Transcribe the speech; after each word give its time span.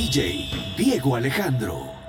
DJ 0.00 0.48
Diego 0.78 1.14
Alejandro. 1.14 1.99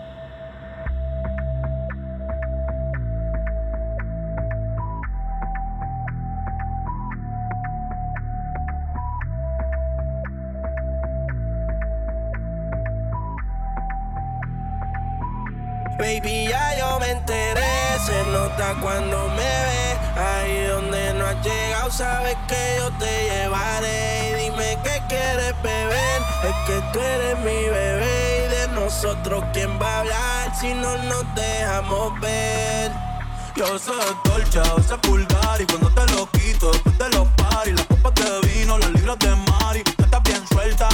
podemos 31.87 32.19
ver. 32.19 32.91
Yo 33.55 33.77
sé 33.77 33.91
dolce, 34.23 34.59
a 34.59 34.73
veces 34.75 34.97
vulgar 35.07 35.61
y 35.61 35.65
cuando 35.65 35.89
te 35.89 36.13
lo 36.13 36.29
quito 36.31 36.71
después 36.71 36.97
te 36.97 37.09
lo 37.09 37.25
paris, 37.35 37.75
las 37.75 37.85
copas 37.85 38.13
de 38.15 38.47
vino, 38.47 38.77
las 38.77 38.91
libras 38.91 39.19
de 39.19 39.35
Mari, 39.35 39.83
estás 39.97 40.23
bien 40.23 40.47
suelta 40.47 40.89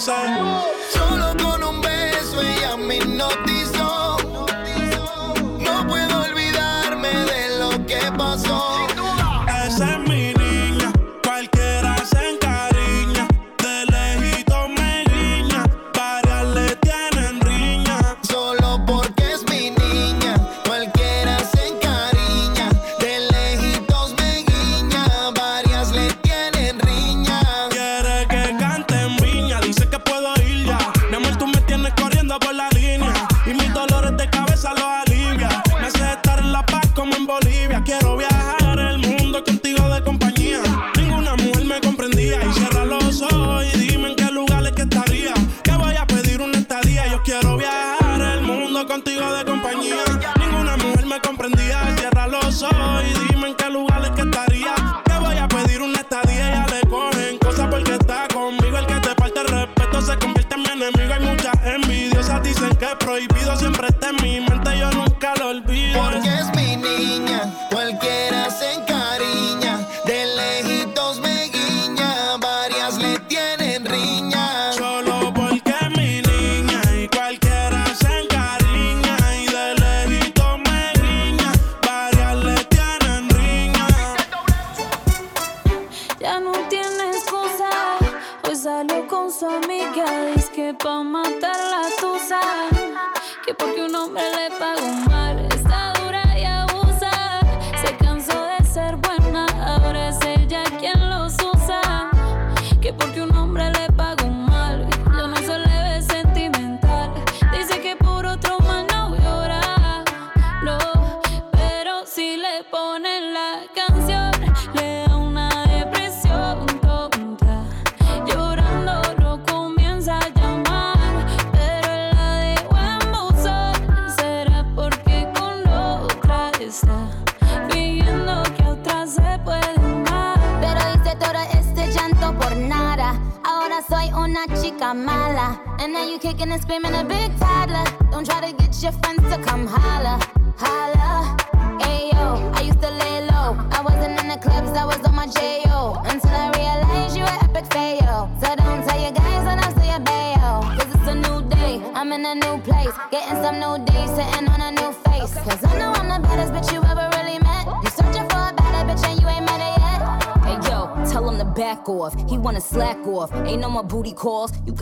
dulce. 0.00 0.90
Solo 0.90 1.34
con 1.42 1.62
un 1.62 1.80
beso 1.80 2.40
ella 2.40 2.76
me 2.76 2.96
hipnotiza. 2.96 3.59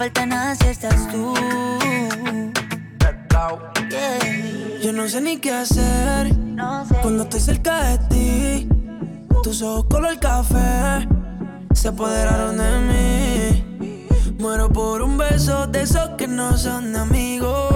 falta 0.00 0.24
nada 0.24 0.54
si 0.54 0.66
estás 0.68 1.08
tú. 1.12 1.34
Yo 4.82 4.94
no 4.94 5.06
sé 5.06 5.20
ni 5.20 5.36
qué 5.36 5.52
hacer 5.52 6.34
cuando 7.02 7.24
estoy 7.24 7.40
cerca 7.40 7.82
de 7.84 7.98
ti. 8.08 8.68
Tus 9.42 9.60
ojos 9.60 9.84
color 9.90 10.18
café 10.18 11.06
se 11.74 11.88
apoderaron 11.88 12.56
de 12.56 12.70
mí. 12.88 14.04
Muero 14.38 14.70
por 14.70 15.02
un 15.02 15.18
beso 15.18 15.66
de 15.66 15.82
esos 15.82 16.08
que 16.16 16.26
no 16.26 16.56
son 16.56 16.96
amigos. 16.96 17.74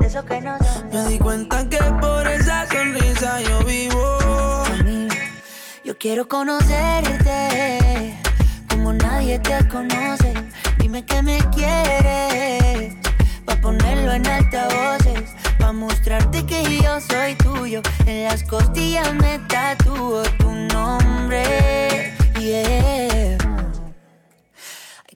de 0.00 0.06
esos 0.08 0.24
que 0.24 0.40
no 0.40 0.58
son. 0.58 0.88
Me 0.92 1.08
di 1.08 1.18
cuenta 1.20 1.68
que 1.68 1.78
por 2.00 2.26
esa 2.26 2.66
sonrisa 2.66 3.40
yo 3.42 3.64
vivo. 3.64 4.18
Yo 5.84 5.96
quiero 5.96 6.26
conocerte 6.26 6.89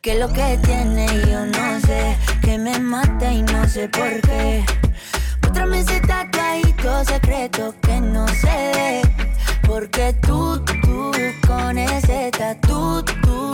que 0.04 0.16
lo 0.16 0.28
que 0.28 0.58
tiene 0.62 1.06
yo 1.30 1.46
no 1.46 1.80
sé, 1.80 2.14
que 2.42 2.58
me 2.58 2.78
mata 2.78 3.32
y 3.32 3.40
no 3.40 3.66
sé 3.66 3.88
por 3.88 4.20
qué. 4.20 4.62
Otra 5.48 5.64
ese 5.74 5.98
tatuadito 6.00 7.04
secreto 7.06 7.74
que 7.80 8.02
no 8.02 8.28
sé, 8.28 9.00
porque 9.66 10.14
tú, 10.20 10.62
tú, 10.82 11.10
con 11.46 11.78
ese 11.78 12.30
tatu, 12.32 13.02
tú, 13.22 13.50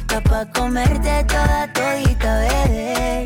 está 0.00 0.20
pa' 0.22 0.46
comerte 0.46 1.22
toda 1.28 1.72
todita, 1.72 2.40
bebé. 2.40 3.22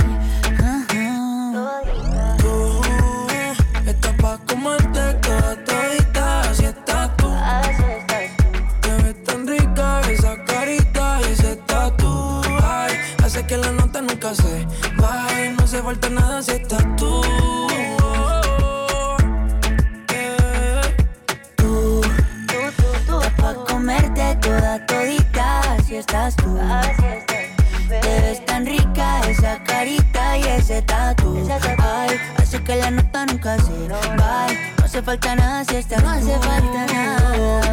Se 14.35 14.67
va 15.01 15.27
no 15.57 15.65
hace 15.65 15.83
falta 15.83 16.09
nada 16.11 16.43
si 16.43 16.53
estás 16.53 16.85
tú. 16.97 17.21
Tú, 21.57 22.01
tú, 22.47 22.61
tú, 22.77 22.87
tú, 23.07 23.21
pa' 23.43 23.55
comerte 23.69 24.37
toda 24.37 24.87
todita 24.87 25.77
si 25.87 25.97
estás 25.97 26.37
tú. 26.37 26.59
Te 27.89 28.21
ves 28.21 28.45
tan 28.47 28.67
rica 28.67 29.21
esa 29.29 29.63
carita 29.65 30.39
y 30.39 30.43
ese 30.43 30.83
tatu. 30.83 31.45
Ay, 31.79 32.21
hace 32.37 32.63
que 32.63 32.77
la 32.77 32.91
nota 32.91 33.27
nunca 33.27 33.57
se 33.59 33.89
va. 33.89 34.47
No 34.79 34.85
hace 34.85 35.03
falta 35.03 35.35
nada 35.35 35.65
si 35.65 35.77
estás 35.77 36.03
No 36.03 36.11
hace 36.11 36.39
falta 36.39 36.87
nada, 36.93 37.70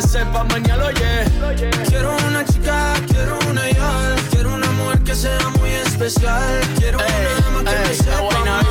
se 0.00 0.08
sepa 0.08 0.44
mañana, 0.44 0.84
oye. 0.84 1.24
Quiero 1.88 2.16
una 2.28 2.44
chica, 2.44 2.94
quiero 3.08 3.38
una 3.50 3.68
ya. 3.70 4.16
Quiero 4.30 4.54
una 4.54 4.70
mujer 4.72 5.02
que 5.02 5.14
sea 5.14 5.48
muy 5.58 5.70
especial. 5.70 6.60
Quiero 6.78 6.98
una 6.98 7.40
dama 7.40 7.70
que 7.70 7.88
me 7.88 7.94
sepa 7.94 8.40
amar 8.40 8.68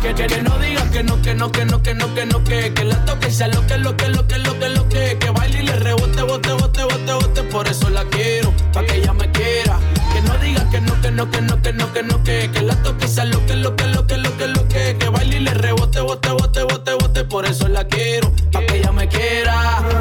que, 0.00 0.14
que, 0.14 0.26
que 0.26 0.42
no 0.42 0.58
digas 0.58 0.84
que 0.90 1.02
no, 1.02 1.20
que 1.20 1.34
no, 1.34 1.52
que 1.52 1.64
no, 1.64 1.82
que 1.82 1.94
no, 1.94 2.14
que 2.14 2.26
no, 2.26 2.44
que, 2.44 2.72
que 2.72 2.84
la 2.84 3.04
toque 3.04 3.28
y 3.28 3.32
sea 3.32 3.48
lo 3.48 3.66
que, 3.66 3.76
lo 3.78 3.96
que, 3.96 4.08
lo 4.08 4.26
que, 4.26 4.38
lo 4.38 4.58
que, 4.58 4.68
lo 4.70 4.88
que, 4.88 5.18
que 5.18 5.30
baile 5.30 5.62
y 5.62 5.66
le 5.66 5.76
rebote, 5.76 6.22
bote, 6.22 6.52
bote, 6.52 6.84
bote, 6.84 7.12
bote, 7.12 7.42
por 7.44 7.68
eso 7.68 7.90
la 7.90 8.04
quiero, 8.04 8.52
pa' 8.72 8.84
que 8.84 8.96
ella 8.96 9.12
me 9.12 9.30
quiera. 9.30 9.78
Que 10.12 10.22
no 10.22 10.36
digas 10.38 10.64
que 10.70 10.80
no, 10.80 11.00
que 11.00 11.10
no, 11.10 11.30
que 11.30 11.40
no, 11.42 11.62
que 11.62 11.72
no, 11.72 11.92
que 11.92 12.02
no, 12.02 12.22
que, 12.22 12.50
que 12.50 12.62
la 12.62 12.74
toque 12.82 13.04
y 13.04 13.08
sea 13.08 13.24
lo 13.26 13.44
que, 13.46 13.56
lo 13.56 13.76
que, 13.76 13.86
lo 13.88 14.06
que, 14.06 14.16
lo 14.16 14.36
que, 14.36 14.46
lo 14.48 14.68
que, 14.68 14.96
que 14.98 15.08
baile 15.08 15.36
y 15.36 15.40
le 15.40 15.54
rebote, 15.54 16.00
bote, 16.00 16.30
bote, 16.30 16.62
bote, 16.62 16.94
bote, 16.94 17.24
por 17.24 17.44
eso 17.44 17.68
la 17.68 17.84
quiero, 17.86 18.32
pa' 18.52 18.64
que 18.64 18.78
ella 18.78 18.92
me 18.92 19.06
quiera. 19.08 19.89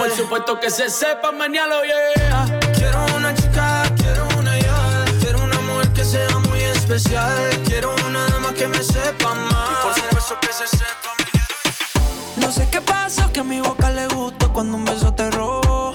por 0.00 0.10
supuesto 0.12 0.58
que 0.58 0.70
se 0.70 0.88
sepa, 0.88 1.30
mañana 1.30 1.74
yeah. 1.84 2.58
Quiero 2.72 3.04
una 3.14 3.34
chica, 3.34 3.82
quiero 3.98 4.26
una 4.38 4.58
yal. 4.58 5.04
Quiero 5.20 5.44
una 5.44 5.60
mujer 5.60 5.92
que 5.92 6.04
sea 6.06 6.38
muy 6.48 6.62
especial. 6.62 7.50
Quiero 7.66 7.94
una 8.06 8.26
dama 8.28 8.54
que 8.54 8.66
me 8.66 8.82
sepa 8.82 9.34
más. 9.34 9.68
Por 9.82 9.94
supuesto 9.94 10.38
que 10.40 10.52
se 10.54 10.66
sepa, 10.68 11.10
mi 11.18 12.42
No 12.42 12.50
sé 12.50 12.66
qué 12.70 12.80
pasó, 12.80 13.30
que 13.30 13.40
a 13.40 13.44
mi 13.44 13.60
boca 13.60 13.90
le 13.90 14.06
gustó 14.06 14.50
cuando 14.54 14.78
un 14.78 14.86
beso 14.86 15.12
te 15.12 15.30
robó. 15.30 15.92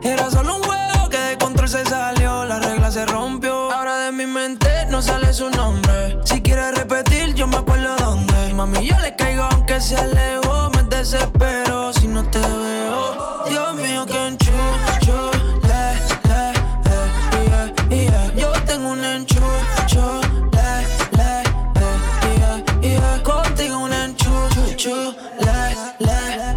Era 0.00 0.30
solo 0.30 0.54
un 0.54 0.62
juego 0.62 1.08
que 1.10 1.18
de 1.18 1.38
control 1.38 1.68
se 1.68 1.84
salió, 1.86 2.44
la 2.44 2.60
regla 2.60 2.92
se 2.92 3.04
rompió. 3.04 3.72
Ahora 3.72 3.96
de 3.98 4.12
mi 4.12 4.26
mente 4.26 4.86
no 4.90 5.02
sale 5.02 5.32
su 5.32 5.50
nombre. 5.50 6.20
Si 6.24 6.40
quieres 6.40 6.72
repetir, 6.78 7.34
yo 7.34 7.48
me 7.48 7.56
acuerdo 7.56 7.96
dónde. 7.96 8.54
Mami, 8.54 8.86
yo 8.86 8.96
le 9.00 9.16
caigo 9.16 9.42
aunque 9.42 9.80
se 9.80 9.96
alejó 9.96 10.75
desespero 10.96 11.92
si 11.92 12.08
no 12.08 12.24
te 12.24 12.38
veo. 12.38 13.44
Dios 13.50 13.74
mío, 13.74 14.06
que 14.06 14.26
enchucho, 14.28 15.30
la, 15.68 15.92
la, 16.28 16.52
eh, 16.52 17.74
yeah, 17.90 17.94
yeah. 17.96 18.34
Yo 18.34 18.50
tengo 18.64 18.88
un 18.92 19.04
enchucho, 19.04 20.20
la, 20.52 20.82
la, 21.18 21.42
eh, 21.42 22.38
yeah, 22.38 22.56
yeah. 22.80 23.22
Contigo 23.22 23.78
un 23.78 23.92
enchucho, 23.92 25.14
la, 25.40 25.58
la, 25.98 26.18
eh, 26.34 26.54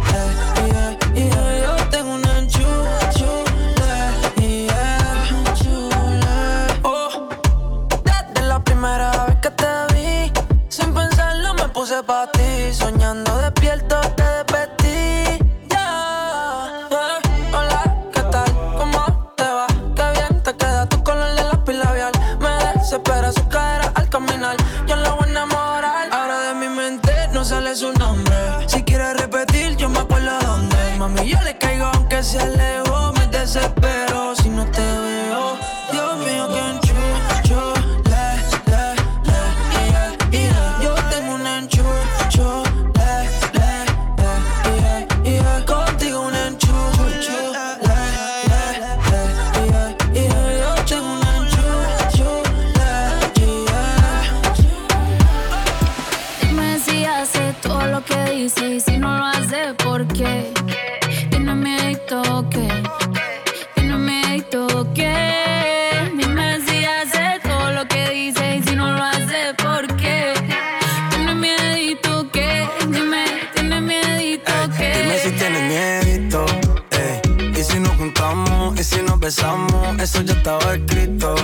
yeah, 0.66 0.90
yeah. 1.14 1.52
Yo 1.64 1.74
tengo 1.90 2.14
un 2.14 2.24
enchucho, 2.24 3.44
la, 3.76 3.94
yeah. 4.40 5.18
Oh, 6.82 7.28
desde 8.04 8.46
la 8.48 8.58
primera 8.64 9.10
vez 9.26 9.36
que 9.42 9.50
te 9.50 9.66
vi, 9.94 10.32
sin 10.70 10.94
pensarlo 10.94 11.52
me 11.54 11.68
puse 11.68 12.02
pa' 12.02 12.26
ti. 12.32 12.39
desespera. 33.52 34.09
empezamos, 79.30 80.00
eso 80.00 80.22
ya 80.22 80.32
estaba 80.32 80.74
escrito. 80.74 81.36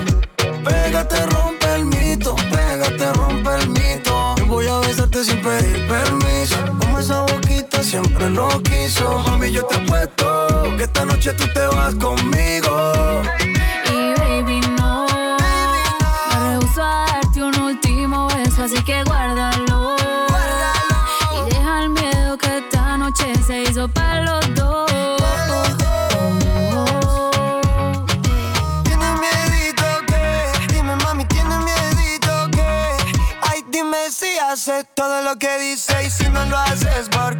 Pégate, 0.64 1.24
rompe 1.26 1.74
el 1.76 1.84
mito, 1.84 2.34
pégate, 2.50 3.12
rompe 3.12 3.50
el 3.60 3.68
mito. 3.68 4.34
Yo 4.38 4.46
voy 4.46 4.66
a 4.66 4.78
besarte 4.80 5.22
sin 5.22 5.40
pedir 5.40 5.86
permiso. 5.86 6.56
Como 6.80 6.98
esa 6.98 7.20
boquita 7.20 7.84
siempre 7.84 8.28
lo 8.30 8.48
quiso. 8.64 9.20
Mami, 9.28 9.52
yo 9.52 9.64
te 9.66 9.76
apuesto 9.76 10.76
que 10.76 10.82
esta 10.82 11.04
noche 11.04 11.32
tú 11.34 11.44
te 11.54 11.64
vas 11.68 11.94
conmigo. 11.94 13.22
Y 13.92 14.18
baby, 14.18 14.60
no. 14.76 15.06
Me 16.30 16.58
rehuso 16.58 16.82
a 16.82 17.06
darte 17.06 17.40
un 17.40 17.56
último 17.60 18.26
beso, 18.26 18.64
así 18.64 18.82
que 18.82 19.04
guarda 19.04 19.55
haces 36.76 37.08
por 37.08 37.35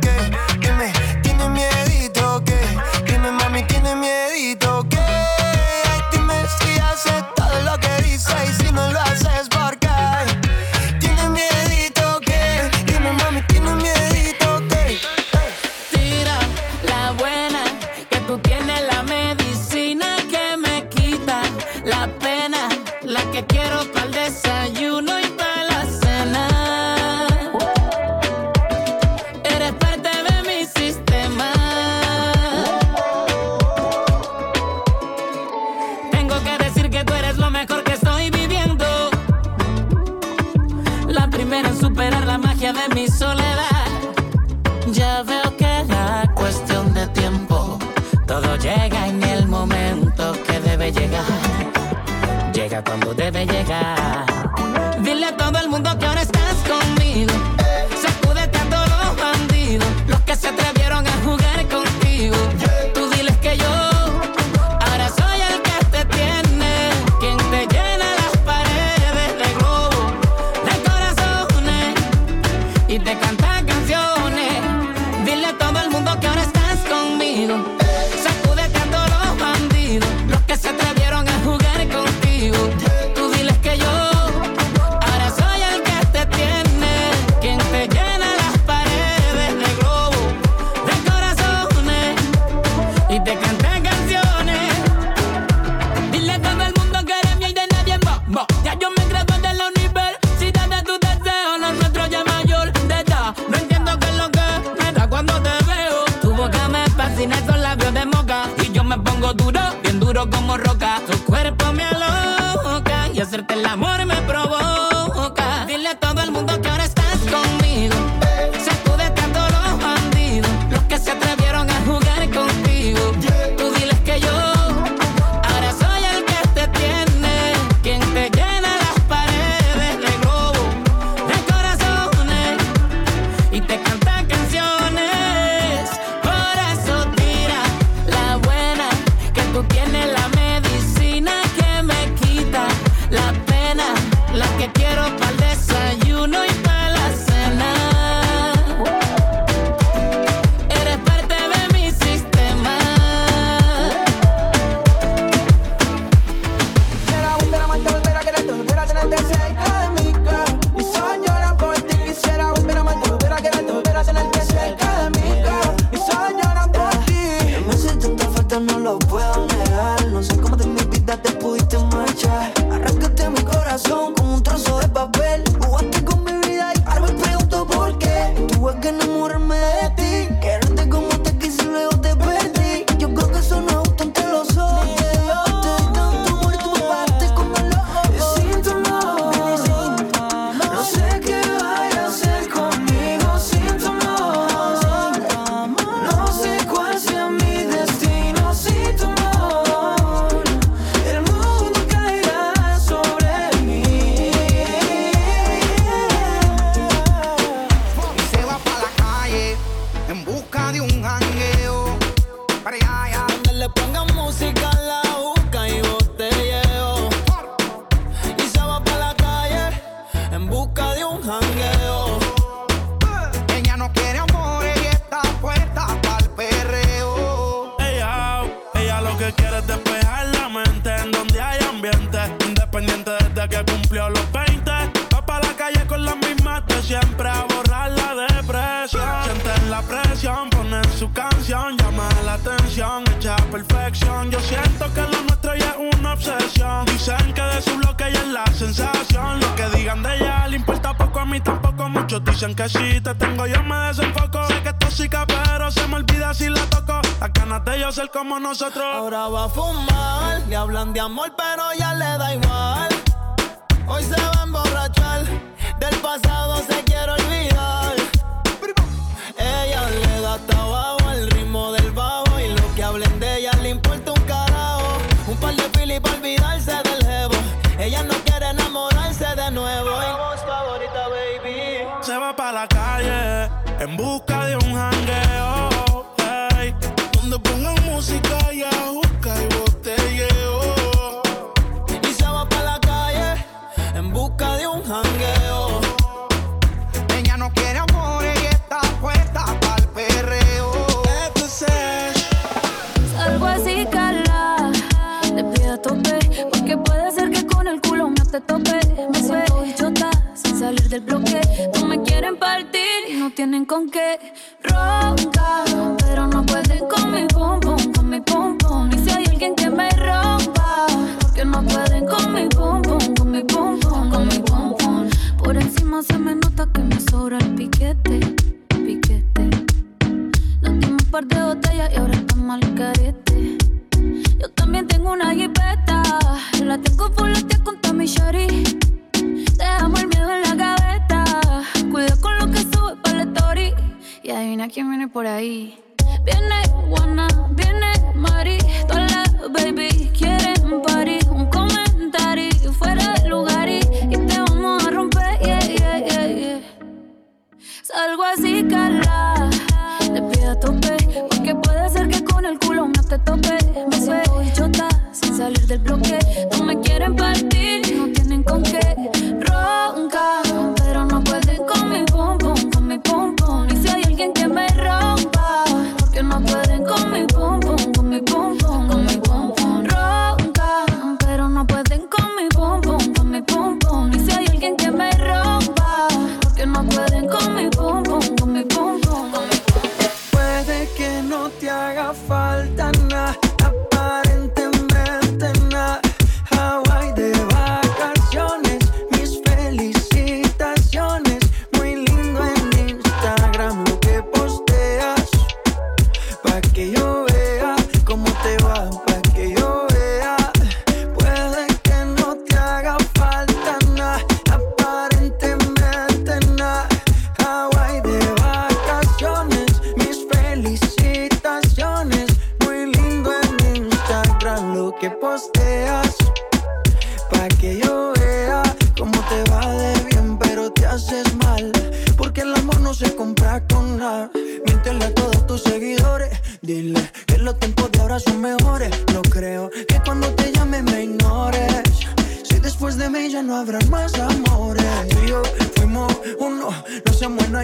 Ahora 258.48 259.26
va 259.26 259.44
a 259.46 259.48
fumar, 259.48 260.40
le 260.48 260.54
hablan 260.54 260.92
de 260.92 261.00
amor, 261.00 261.32
pero 261.36 261.64
ya 261.76 261.94
le 261.94 262.04
da 262.16 262.25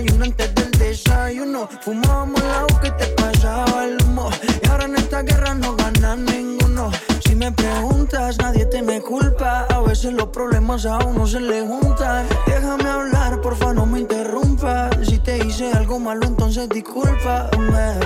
desayuno 0.02 0.24
antes 0.24 0.54
del 0.54 0.70
desayuno. 0.72 1.68
Fumábamos 1.82 2.42
la 2.42 2.66
que 2.80 2.90
te 2.92 3.06
pasaba 3.08 3.84
el 3.84 3.96
humo. 4.04 4.30
Y 4.62 4.68
ahora 4.68 4.84
en 4.84 4.96
esta 4.96 5.22
guerra 5.22 5.54
no 5.54 5.76
gana 5.76 6.16
ninguno. 6.16 6.90
Si 7.24 7.34
me 7.34 7.52
preguntas, 7.52 8.38
nadie 8.38 8.66
te 8.66 8.82
me 8.82 9.00
culpa. 9.00 9.66
A 9.70 9.80
veces 9.80 10.12
los 10.12 10.28
problemas 10.28 10.86
a 10.86 10.98
uno 10.98 11.26
se 11.26 11.40
le 11.40 11.62
juntan. 11.66 12.26
Déjame 12.46 12.88
hablar, 12.88 13.40
porfa, 13.40 13.72
no 13.72 13.86
me 13.86 14.00
interrumpa. 14.00 14.90
Si 15.02 15.18
te 15.18 15.38
hice 15.38 15.72
algo 15.72 15.98
malo, 15.98 16.26
entonces 16.26 16.68
discúlpame. 16.68 18.00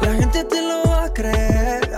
La 0.00 0.14
gente 0.14 0.44
te 0.44 0.62
lo 0.62 0.82
va 0.90 1.04
a 1.04 1.12
creer. 1.12 1.94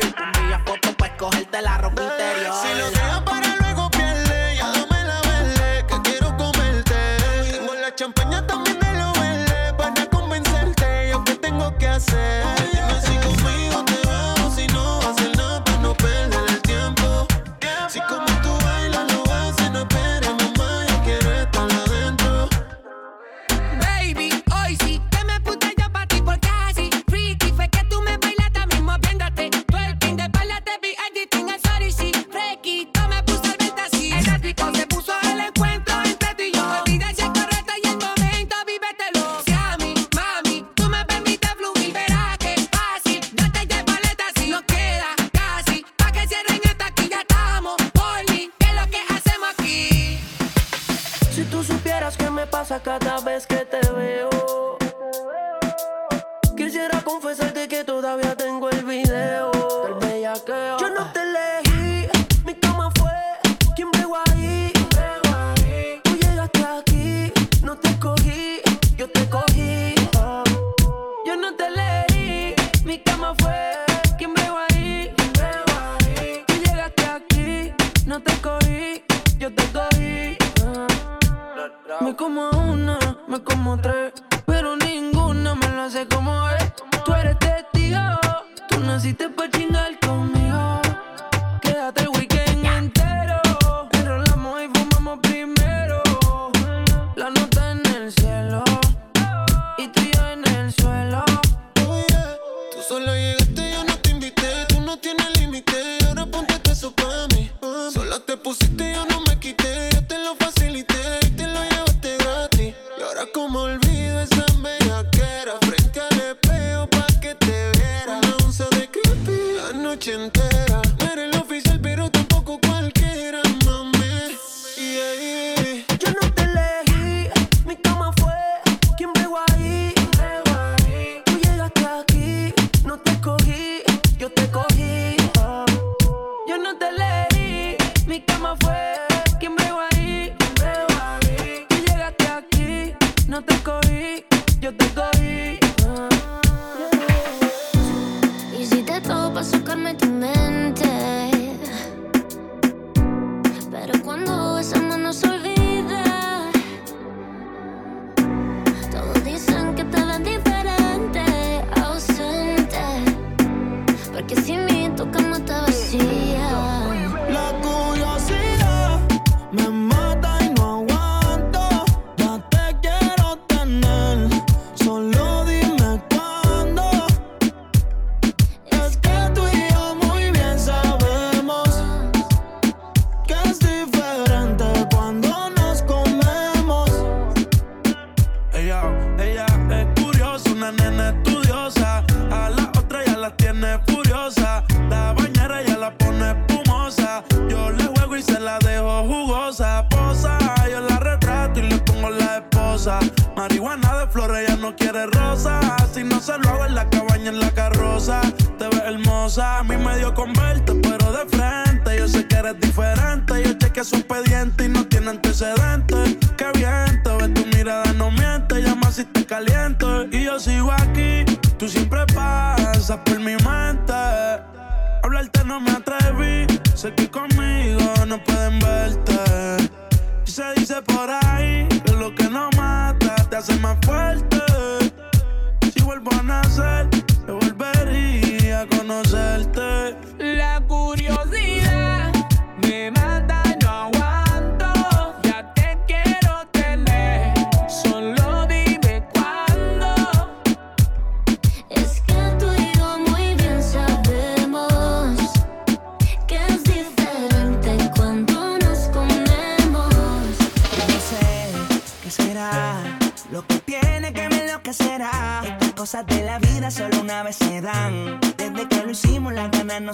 Ves 0.00 0.45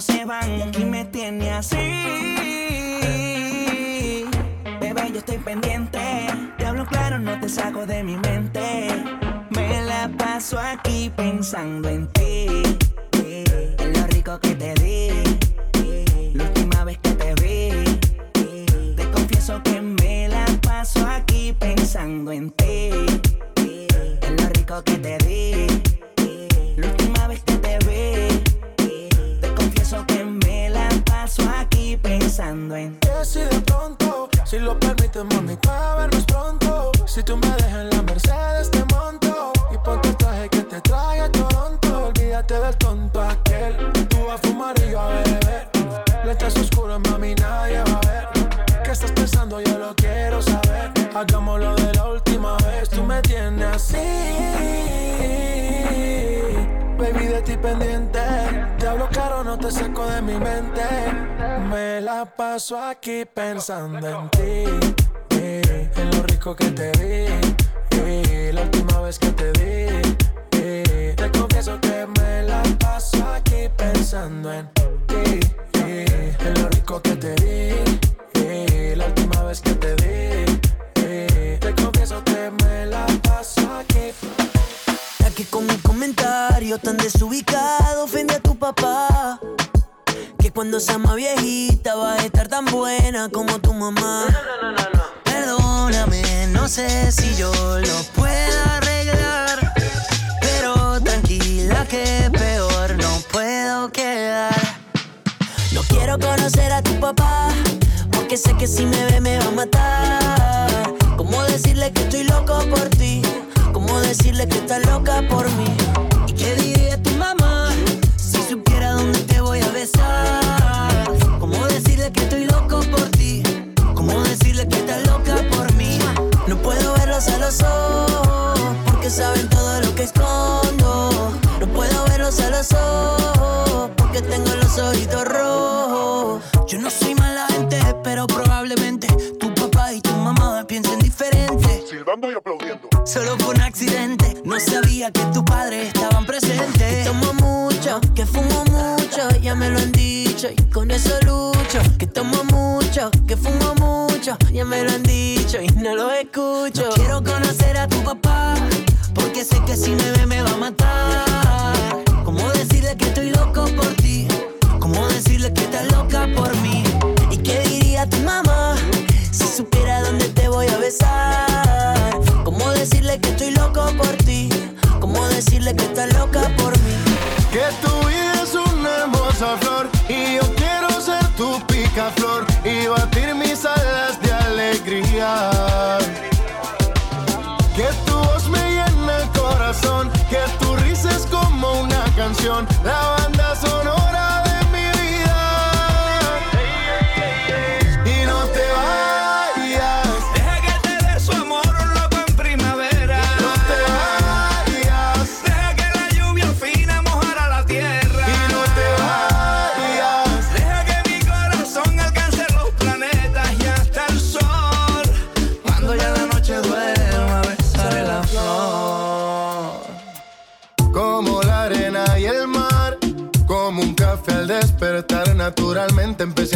se 0.03 0.25
van 0.25 0.57
y 0.57 0.61
aquí 0.61 0.83
me 0.85 1.05
tiene 1.05 1.51
así. 1.51 1.75
Bebé, 4.79 5.11
yo 5.11 5.19
estoy 5.19 5.37
pendiente. 5.37 5.99
Te 6.57 6.65
hablo 6.65 6.85
claro, 6.85 7.19
no 7.19 7.39
te 7.39 7.47
saco 7.47 7.85
de 7.85 8.03
mi 8.03 8.17
mente. 8.17 8.87
Me 9.49 9.81
la 9.81 10.09
paso 10.17 10.59
aquí 10.59 11.11
pensando 11.15 11.89
en 11.89 12.07
ti. 12.07 12.22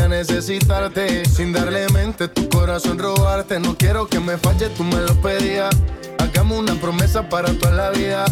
necesitarte. 0.07 1.25
Sin 1.25 1.53
darle 1.53 1.88
mente, 1.89 2.27
tu 2.27 2.47
corazón 2.49 2.99
robarte. 2.99 3.60
No 3.60 3.75
quiero 3.77 4.07
que 4.07 4.19
me 4.19 4.38
falle, 4.38 4.69
tú 4.69 4.83
me 4.83 4.97
lo 4.97 5.13
pedías. 5.21 5.75
Hagamos 6.19 6.60
una 6.60 6.75
promesa 6.75 7.27
para 7.29 7.51
toda 7.53 7.71
la 7.71 7.89
vida. 7.91 8.25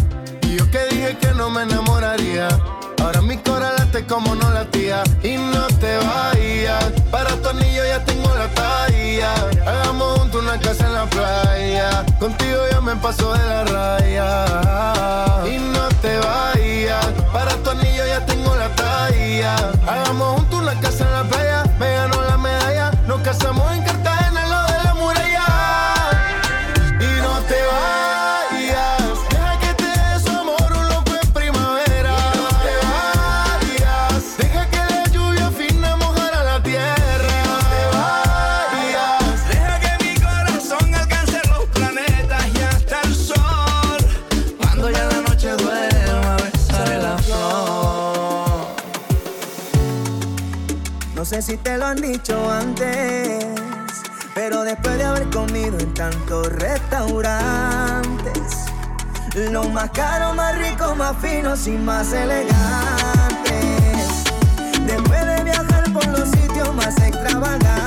Y 0.44 0.58
yo 0.58 0.70
que 0.70 0.86
dije 0.92 1.18
que 1.20 1.32
no 1.34 1.50
me 1.50 1.64
enamoraría. 1.64 2.50
Ahora 3.02 3.22
mi 3.22 3.38
cora 3.38 3.74
late 3.78 4.06
como 4.06 4.36
no 4.36 4.50
latía. 4.52 5.04
Y 5.24 5.38
no 5.38 5.68
te 5.80 5.98
vayas. 5.98 6.92
Para 7.12 7.32
tu 7.38 7.50
anillo 7.50 7.86
ya 7.86 8.04
tengo 8.04 8.34
la 8.36 8.48
talla. 8.50 9.34
Hagamos 9.66 10.20
juntos 10.20 10.44
una 10.44 10.60
casa 10.60 10.86
en 10.88 10.94
la 10.94 11.06
playa. 11.06 12.06
Contigo 12.20 12.60
ya 12.72 12.82
me 12.82 12.96
paso 12.98 13.34
de 13.34 13.46
la 13.46 13.64
raya. 13.66 15.48
Y 15.48 15.58
no 15.58 15.88
te 16.02 16.18
vayas. 16.18 17.08
Para 17.32 17.56
tu 17.58 17.70
anillo 17.72 18.06
ya 18.08 18.26
tengo 18.26 18.56
la 18.56 18.70
talla 18.76 19.75
sé 51.42 51.42
si 51.42 51.58
te 51.58 51.78
lo 51.78 51.86
han 51.86 51.98
dicho 51.98 52.50
antes, 52.50 53.46
pero 54.34 54.64
después 54.64 54.98
de 54.98 55.04
haber 55.04 55.30
comido 55.32 55.78
en 55.80 55.94
tantos 55.94 56.48
restaurantes, 56.48 58.40
lo 59.52 59.66
más 59.66 59.90
caro, 59.90 60.34
más 60.34 60.58
rico, 60.58 60.96
más 60.96 61.18
finos 61.18 61.68
y 61.68 61.72
más 61.72 62.14
elegantes. 62.14 62.54
Después 64.88 65.26
de 65.26 65.44
viajar 65.44 65.92
por 65.92 66.08
los 66.08 66.30
sitios 66.30 66.74
más 66.74 66.98
extravagantes 67.00 67.85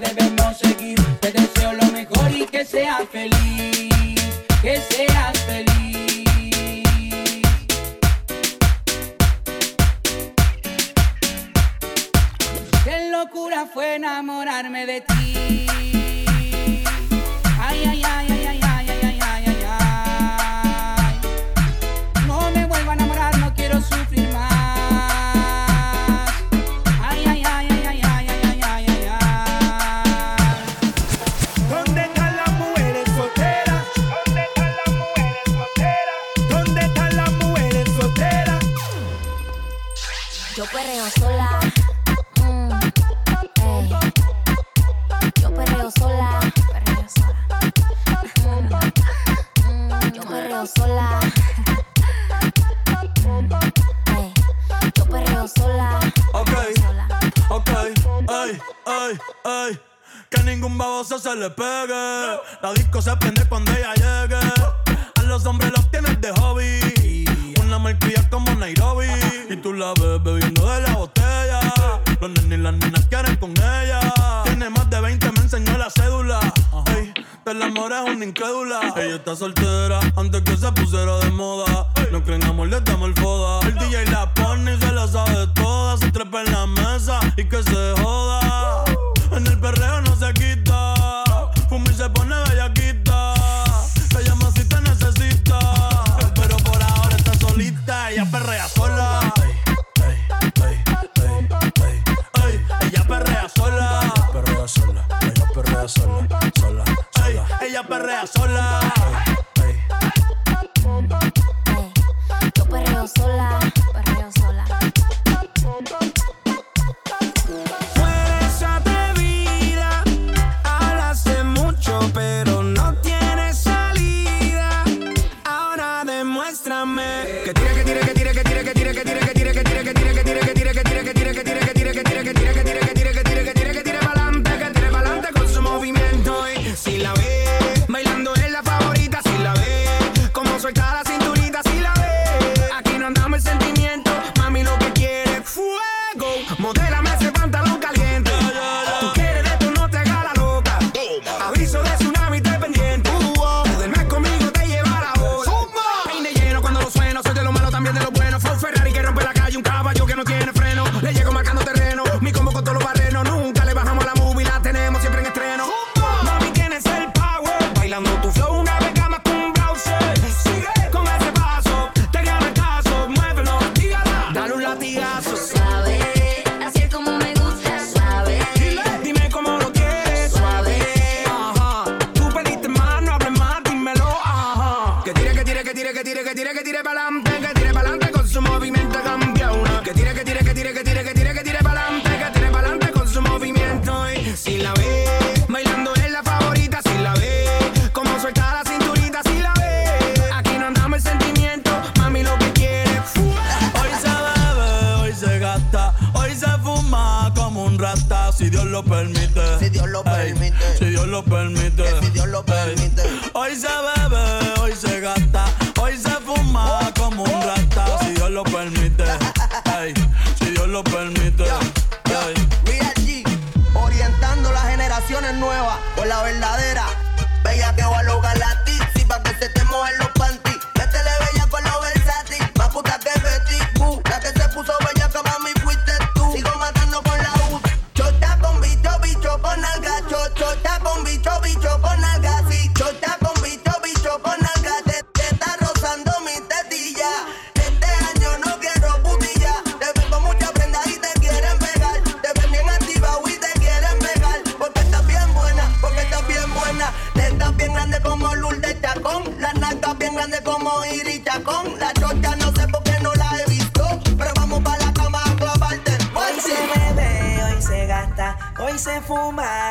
debemos 0.00 0.56
seguir. 0.56 0.98
Te 1.20 1.30
deseo 1.30 1.72
lo 1.74 1.84
mejor 1.92 2.30
y 2.34 2.46
que 2.46 2.64
seas 2.64 3.02
feliz. 3.10 3.89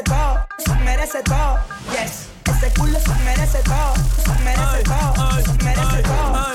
Merece 0.00 0.02
todo, 0.02 0.46
se 0.58 0.74
merece 0.84 1.22
todo. 1.22 1.58
Yes. 1.90 2.28
Ese 2.44 2.72
culo 2.78 2.98
se 2.98 3.14
merece 3.24 3.58
todo, 3.62 3.94
se 4.24 4.44
merece 4.44 4.82
todo, 4.84 5.42
se 5.42 5.64
merece 5.64 6.02
todo. 6.02 6.46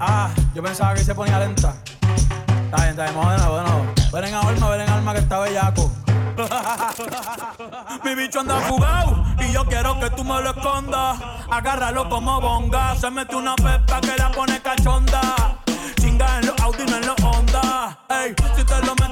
Ah, 0.00 0.30
yo 0.54 0.62
pensaba 0.62 0.94
que 0.94 1.04
se 1.04 1.14
ponía 1.14 1.38
lenta. 1.38 1.74
Está 2.64 2.76
bien, 2.76 2.90
está 2.90 3.04
bien, 3.04 3.14
nuevo. 3.14 3.86
Ven 4.12 4.24
en 4.24 4.34
alma, 4.34 4.70
ven 4.70 4.80
en 4.80 4.88
alma 4.88 5.12
que 5.12 5.20
está 5.20 5.38
bellaco. 5.40 5.92
Mi 8.04 8.14
bicho 8.14 8.40
anda 8.40 8.56
fugado 8.62 9.24
y 9.38 9.52
yo 9.52 9.64
quiero 9.66 10.00
que 10.00 10.10
tú 10.10 10.24
me 10.24 10.40
lo 10.40 10.50
escondas. 10.50 11.18
Agárralo 11.50 12.08
como 12.08 12.40
bonga. 12.40 12.96
Se 12.96 13.10
mete 13.10 13.36
una 13.36 13.54
pepa 13.54 14.00
que 14.00 14.16
la 14.16 14.30
pone 14.32 14.60
cachonda. 14.60 15.58
Chinga 16.00 16.38
en 16.40 16.46
los 16.46 16.60
Audi, 16.60 16.84
no 16.86 16.96
en 16.96 17.06
los 17.06 17.22
Honda. 17.22 17.98
Ey, 18.08 18.34
si 18.56 18.64
te 18.64 18.86
lo 18.86 18.94
meto, 18.96 19.11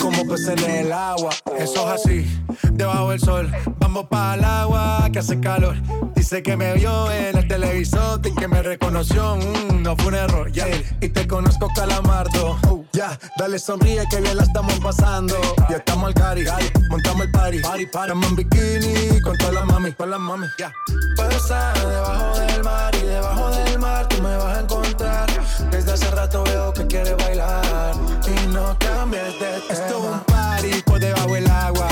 Como 0.00 0.26
peces 0.26 0.62
en 0.62 0.70
el 0.86 0.92
agua. 0.92 1.30
Eso 1.58 1.92
es 1.92 2.00
así, 2.00 2.44
debajo 2.72 3.10
del 3.10 3.20
sol. 3.20 3.52
Vamos 3.78 4.06
para 4.06 4.34
el 4.34 4.44
agua 4.44 5.08
que 5.12 5.18
hace 5.18 5.38
calor. 5.40 5.76
Dice 6.14 6.42
que 6.42 6.56
me 6.56 6.72
vio 6.74 7.10
en 7.12 7.36
el 7.36 7.46
televisor 7.46 8.20
y 8.24 8.34
que 8.34 8.48
me 8.48 8.62
reconoció. 8.62 9.36
Mm, 9.36 9.82
no 9.82 9.96
fue 9.96 10.08
un 10.08 10.14
error, 10.14 10.52
ya. 10.52 10.66
Y 11.00 11.08
te 11.08 11.28
conozco, 11.28 11.68
calamardo. 11.74 12.58
Oh, 12.68 12.84
ya, 12.92 13.18
dale 13.36 13.58
sonríe 13.58 14.04
que 14.10 14.20
bien 14.20 14.36
la 14.36 14.44
estamos 14.44 14.78
pasando. 14.80 15.36
Ya 15.68 15.76
estamos 15.76 16.06
al 16.06 16.14
cari, 16.14 16.44
montamos 16.88 17.26
el 17.26 17.30
party. 17.30 17.60
party, 17.60 17.86
party. 17.86 18.12
Estamos 18.12 18.28
en 18.30 18.36
bikini 18.36 19.20
con 19.20 19.36
todas 19.36 19.54
las 19.54 19.66
mami, 19.66 19.92
con 19.92 20.10
las 20.10 20.20
mami. 20.20 20.46
Ya. 20.58 20.72
Pasa 21.16 21.72
debajo 21.86 22.38
del 22.38 22.64
mar 22.64 22.94
y 22.94 23.06
debajo 23.06 23.50
del 23.50 23.78
mar 23.78 24.08
tú 24.08 24.22
me 24.22 24.36
vas 24.36 24.56
a 24.56 24.60
encontrar. 24.60 25.33
Desde 25.70 25.92
hace 25.92 26.10
rato 26.10 26.44
veo 26.44 26.72
que 26.72 26.86
quieres 26.86 27.16
bailar 27.16 27.94
y 28.26 28.46
no 28.48 28.76
cambies 28.78 29.24
de 29.24 29.32
tema. 29.32 29.56
Esto 29.70 29.98
es 29.98 30.04
un 30.04 30.20
party 30.20 30.82
por 30.84 31.00
debajo 31.00 31.34
del 31.34 31.50
agua. 31.50 31.88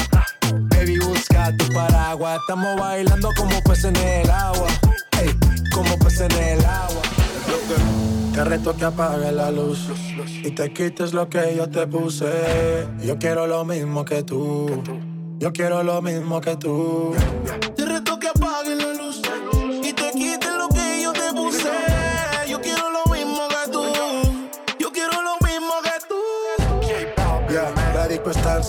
Baby, 0.70 0.98
busca 0.98 1.57
tu 1.57 1.72
paraguas. 1.72 2.40
Estamos 2.40 2.78
bailando 2.78 3.28
como 3.36 3.62
peces 3.62 3.86
en 3.86 3.96
el 3.96 4.30
agua. 4.30 4.68
Ey, 5.20 5.30
como 5.74 5.98
peces 5.98 6.30
en 6.30 6.59
el 6.59 6.64
agua. 6.64 7.03
Te 8.34 8.44
reto 8.44 8.74
que 8.74 8.84
apagues 8.84 9.32
la 9.32 9.50
luz 9.50 9.88
y 10.42 10.50
te 10.53 10.72
quites 10.72 11.12
lo 11.12 11.28
que 11.28 11.55
yo 11.57 11.68
te 11.68 11.86
puse. 11.86 12.86
Yo 13.05 13.18
quiero 13.18 13.46
lo 13.46 13.64
mismo 13.64 14.05
que 14.05 14.22
tú. 14.22 14.82
Yo 15.38 15.53
quiero 15.53 15.82
lo 15.82 16.00
mismo 16.00 16.40
que 16.40 16.57
tú. 16.57 17.14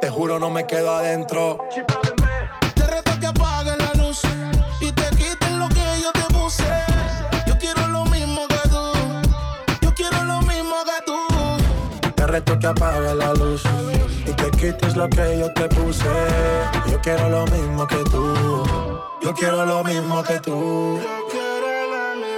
Te 0.00 0.10
juro, 0.10 0.38
no 0.38 0.50
me 0.50 0.66
quedo 0.66 0.94
adentro. 0.94 1.58
Te 2.74 2.86
reto 2.86 3.12
que 3.20 3.26
apagues 3.26 3.76
la 3.78 3.92
luz 4.02 4.22
y 4.80 4.92
te 4.92 5.08
quites 5.10 5.52
lo 5.52 5.68
que 5.68 6.00
yo 6.02 6.12
te 6.12 6.34
puse. 6.34 6.64
Yo 7.46 7.58
quiero 7.58 7.86
lo 7.88 8.04
mismo 8.06 8.46
que 8.48 8.68
tú. 8.68 8.82
Yo 9.82 9.94
quiero 9.94 10.24
lo 10.24 10.40
mismo 10.42 10.74
que 10.84 11.04
tú. 11.04 12.12
Te 12.14 12.26
reto 12.26 12.58
que 12.58 12.66
apague 12.66 13.14
la 13.14 13.34
luz 13.34 13.62
y 14.26 14.32
te 14.32 14.50
quites 14.52 14.96
lo 14.96 15.08
que 15.08 15.38
yo 15.38 15.52
te 15.52 15.68
puse. 15.68 16.04
Yo 16.90 17.00
quiero 17.00 17.28
lo 17.28 17.44
mismo 17.46 17.86
que 17.86 18.02
tú. 18.04 18.64
Yo 19.22 19.34
quiero 19.34 19.66
lo 19.66 19.84
mismo 19.84 20.22
que 20.22 20.40
tú. 20.40 21.00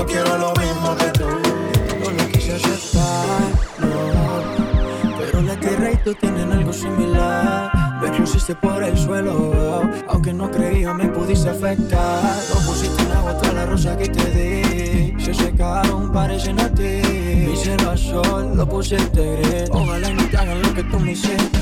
Yo 0.00 0.06
quiero 0.06 0.38
lo 0.38 0.54
mismo 0.54 0.96
que 0.96 1.10
tú. 1.10 1.26
No 1.26 2.10
lo 2.10 2.28
quise 2.32 2.54
aceptar, 2.54 3.38
no. 3.80 5.18
Pero 5.18 5.42
la 5.42 5.60
tierra 5.60 5.92
y 5.92 5.96
tú 5.98 6.14
tienen 6.14 6.50
algo 6.50 6.72
similar. 6.72 7.70
Me 8.00 8.10
pusiste 8.18 8.54
por 8.54 8.82
el 8.82 8.96
suelo, 8.96 9.82
aunque 10.08 10.32
no 10.32 10.50
creía 10.50 10.94
me 10.94 11.04
pudiste 11.08 11.50
afectar. 11.50 12.22
No 12.48 12.66
pusiste 12.66 13.02
en 13.02 13.12
agua 13.12 13.36
toda 13.36 13.52
la 13.52 13.66
rosa 13.66 13.94
que 13.98 14.08
te 14.08 14.24
di. 14.30 15.22
Se 15.22 15.34
secaron, 15.34 16.10
parecen 16.10 16.58
a 16.60 16.72
ti. 16.72 17.02
Mi 17.48 17.54
cielo 17.54 17.90
a 17.90 17.96
sol, 17.98 18.56
lo 18.56 18.62
en 18.82 19.12
gris. 19.12 19.68
Ojalá 19.70 20.08
no 20.14 20.26
te 20.30 20.36
hagan 20.38 20.62
lo 20.62 20.72
que 20.72 20.84
tú 20.84 20.98
me 20.98 21.12
hiciste. 21.12 21.58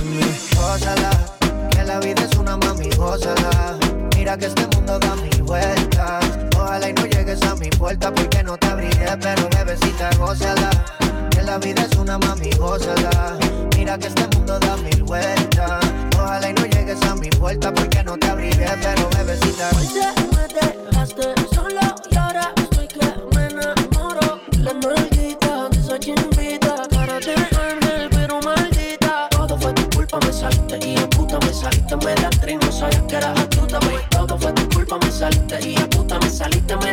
Gózala, 0.55 1.11
que 1.73 1.83
la 1.83 1.99
vida 1.99 2.23
es 2.23 2.39
una 2.39 2.57
mami, 2.57 2.89
gózala. 2.91 3.77
Mira 4.17 4.39
que 4.39 4.47
este 4.47 4.65
mundo 4.77 4.97
da 5.01 5.17
mil 5.17 5.43
vueltas. 5.43 6.39
Ojalá 6.57 6.89
y 6.89 6.93
no 6.93 7.08
llegues 7.29 7.43
a 7.47 7.55
mi 7.57 7.69
puerta 7.69 8.13
porque 8.13 8.43
no 8.43 8.57
te 8.57 8.67
abriré, 8.69 9.07
pero 9.21 9.49
bebecita, 9.51 10.11
gózala. 10.19 10.71
Que 11.31 11.43
la 11.43 11.59
vida 11.59 11.83
es 11.91 11.97
una 11.99 12.17
mami, 12.19 12.51
gózala. 12.53 13.37
Mira 13.77 13.99
que 13.99 14.07
este 14.07 14.27
mundo 14.35 14.59
da 14.59 14.77
mil 14.79 15.03
vueltas. 15.03 15.85
Ojalá 16.17 16.49
y 16.49 16.55
no 16.55 16.65
llegues 16.65 17.03
a 17.03 17.15
mi 17.17 17.29
puerta 17.29 17.73
porque 17.73 18.03
no 18.03 18.17
te 18.17 18.29
abriré, 18.29 18.67
pero 18.81 19.09
bebecita. 19.11 19.71
Se 19.71 20.13
me 20.35 20.49
dejaste 20.89 21.35
solo 21.55 21.81
y 22.11 22.17
ahora 22.17 22.53
estoy 22.57 22.89
que 22.89 23.07
me 23.35 23.47
enamoro. 23.47 24.41
La 24.59 24.73
nalguita 24.73 25.69
de 25.69 25.79
esa 25.81 25.99
chimbita, 25.99 26.77
cara 26.91 27.21
de 27.21 27.35
ángel, 27.35 28.09
pero 28.11 28.41
maldita. 28.41 29.29
Todo 29.31 29.59
fue 29.59 29.73
tu 29.75 29.91
culpa, 29.91 30.19
me 30.25 30.33
saliste 30.33 30.79
y 30.87 30.97
a 30.97 31.11
puta 31.11 31.39
me 31.41 31.53
saliste, 31.53 31.97
media 31.97 32.29
actriz, 32.29 32.59
no 32.63 32.73
sabías 32.73 33.03
que 33.03 33.17
eras 33.17 33.39
astuta, 33.39 33.81
pues. 33.81 34.09
Todo 34.11 34.39
fue 34.39 34.53
tu 34.53 34.69
culpa, 34.71 34.99
me 34.99 35.11
saliste 35.11 35.69
y 35.69 35.77
a 35.77 35.91
puta 35.91 36.19
me 36.19 36.31
saliste, 36.31 36.77
media 36.77 36.88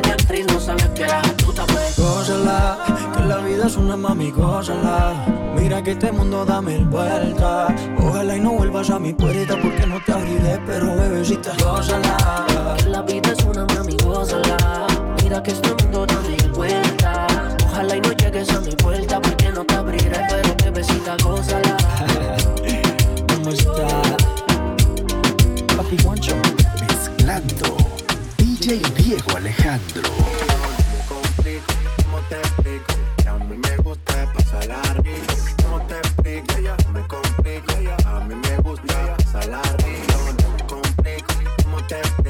sabías 0.65 0.89
que 0.89 1.03
eras 1.03 1.25
astuta, 1.25 1.63
pues. 1.67 1.97
Gózala, 1.97 2.77
que 3.15 3.23
la 3.23 3.37
vida 3.37 3.67
es 3.67 3.77
una 3.77 3.95
mami, 3.95 4.31
gózala. 4.31 5.13
Mira 5.55 5.81
que 5.81 5.91
este 5.91 6.11
mundo 6.11 6.45
da 6.45 6.61
mil 6.61 6.85
vueltas. 6.85 7.73
Ojalá 7.99 8.35
y 8.35 8.39
no 8.39 8.51
vuelvas 8.53 8.89
a 8.89 8.99
mi 8.99 9.13
puerta 9.13 9.55
porque 9.61 9.85
no 9.87 9.99
te 10.05 10.11
abriré, 10.11 10.59
pero 10.65 10.95
bebecita, 10.95 11.51
gózala. 11.63 12.45
Que 12.77 12.89
la 12.89 13.01
vida 13.03 13.31
es 13.31 13.43
una 13.45 13.65
mami, 13.65 13.95
gózala. 14.03 14.87
Mira 15.23 15.41
que 15.41 15.51
este 15.51 15.69
mundo 15.83 16.05
da 16.05 16.19
mil 16.21 16.51
vueltas. 16.51 17.55
Ojalá 17.67 17.95
y 17.95 18.01
no 18.01 18.11
llegues 18.11 18.49
a 18.49 18.59
mi 18.61 18.71
puerta 18.71 18.84
DJ 28.65 28.81
Diego 28.97 29.37
Alejandro. 29.37 30.01
¿Cómo 41.63 41.85
te 41.87 42.24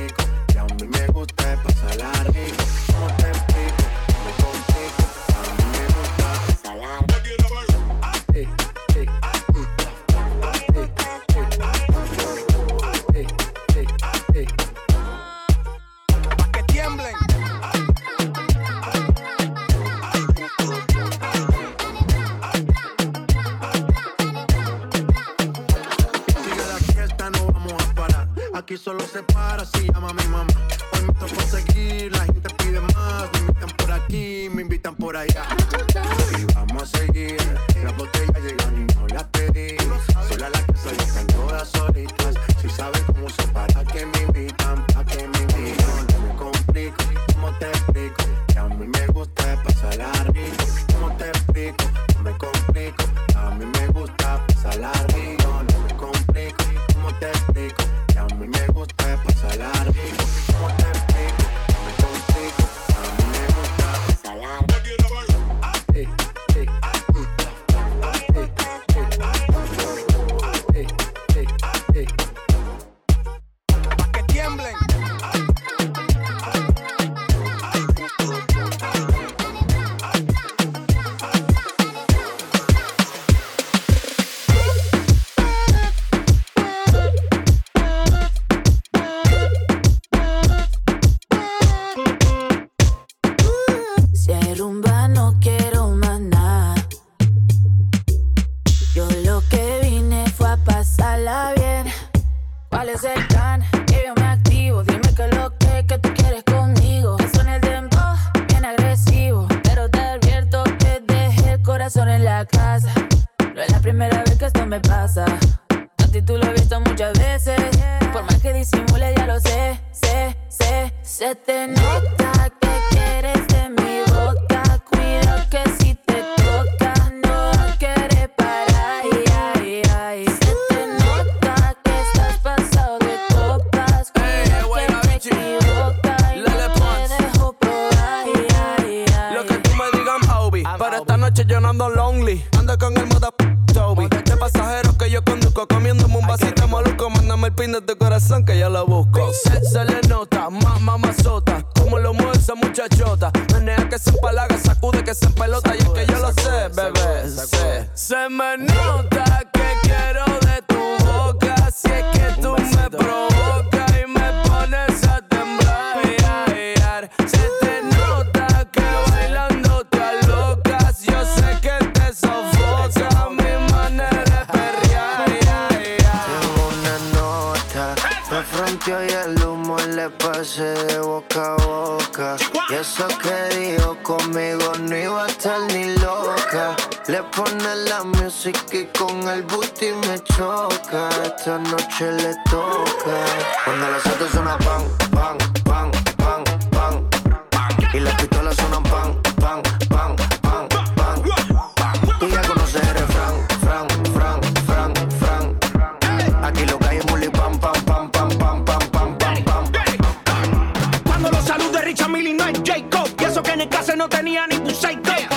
no 213.96 214.10
tenía 214.10 214.46
ni 214.48 214.58
tu 214.60 214.72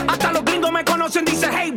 Hasta 0.09 0.33
los 0.33 0.45
gringos 0.45 0.73
me 0.73 0.85
conocen, 0.85 1.25
dice 1.25 1.49
hey 1.51 1.73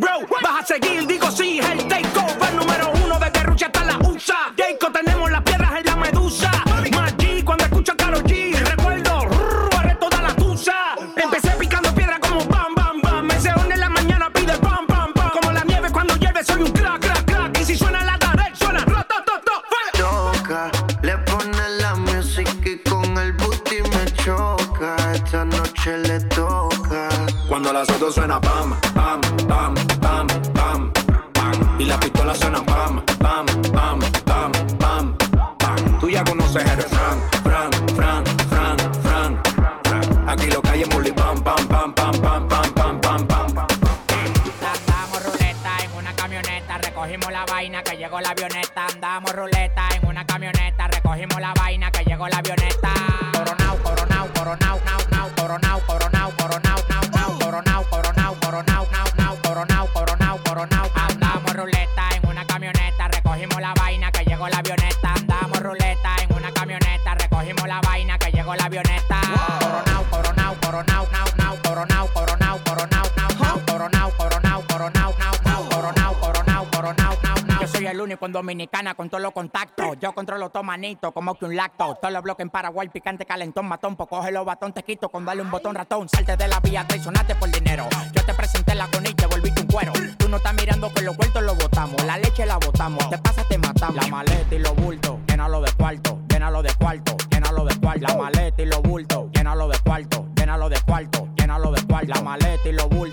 toto 80.52 80.64
manito, 80.64 81.12
como 81.12 81.36
que 81.36 81.46
un 81.46 81.56
lacto. 81.56 81.96
Todo 81.96 82.12
lo 82.12 82.22
bloque 82.22 82.44
en 82.44 82.50
Paraguay, 82.50 82.90
picante, 82.90 83.26
calentón, 83.26 83.68
matón. 83.68 83.96
Pues 83.96 84.10
coge 84.10 84.32
los 84.32 84.46
batón, 84.46 84.74
te 84.74 84.84
quito 84.84 85.10
con 85.10 85.26
darle 85.26 85.42
un 85.42 85.52
botón 85.52 85.76
ratón. 85.76 86.10
Salte 86.10 86.36
de 86.36 86.48
la 86.48 86.60
vía, 86.60 86.86
traicionaste 86.86 87.36
por 87.36 87.50
dinero. 87.50 87.88
Yo 88.12 88.24
te 88.26 88.34
presenté 88.34 88.76
la 88.76 88.88
con 88.88 89.06
y 89.06 89.14
te 89.14 89.26
volviste 89.26 89.62
un 89.62 89.68
cuero. 89.68 89.94
Tú 90.18 90.28
no 90.28 90.38
estás 90.38 90.54
mirando 90.54 90.94
que 90.94 91.02
los 91.02 91.16
vueltos 91.16 91.42
lo 91.44 91.56
botamos. 91.56 92.04
La 92.06 92.18
leche 92.18 92.46
la 92.46 92.58
botamos, 92.58 93.10
te 93.10 93.18
pasa, 93.18 93.44
te 93.48 93.58
matamos. 93.58 93.96
La 93.96 94.08
maleta 94.08 94.56
y 94.56 94.60
los 94.60 94.76
bultos, 94.76 95.18
llénalo 95.28 95.62
de 95.62 95.72
cuarto, 95.74 96.20
llénalo 96.28 96.62
de 96.62 96.74
cuarto, 96.76 97.16
llénalo 97.32 97.66
de 97.66 97.80
cuarto. 97.80 98.08
La 98.08 98.16
maleta 98.16 98.62
y 98.62 98.66
los 98.66 98.82
bultos, 98.82 99.26
llénalo 99.34 99.68
de 99.68 99.80
cuarto, 99.80 100.28
llénalo 100.36 100.70
de 100.70 100.82
cuarto, 100.82 101.28
llénalo 101.38 101.72
de 101.72 101.82
cuarto. 101.86 102.14
La 102.14 102.22
maleta 102.22 102.70
y 102.70 102.74
los 102.74 102.90
bultos. 102.90 103.11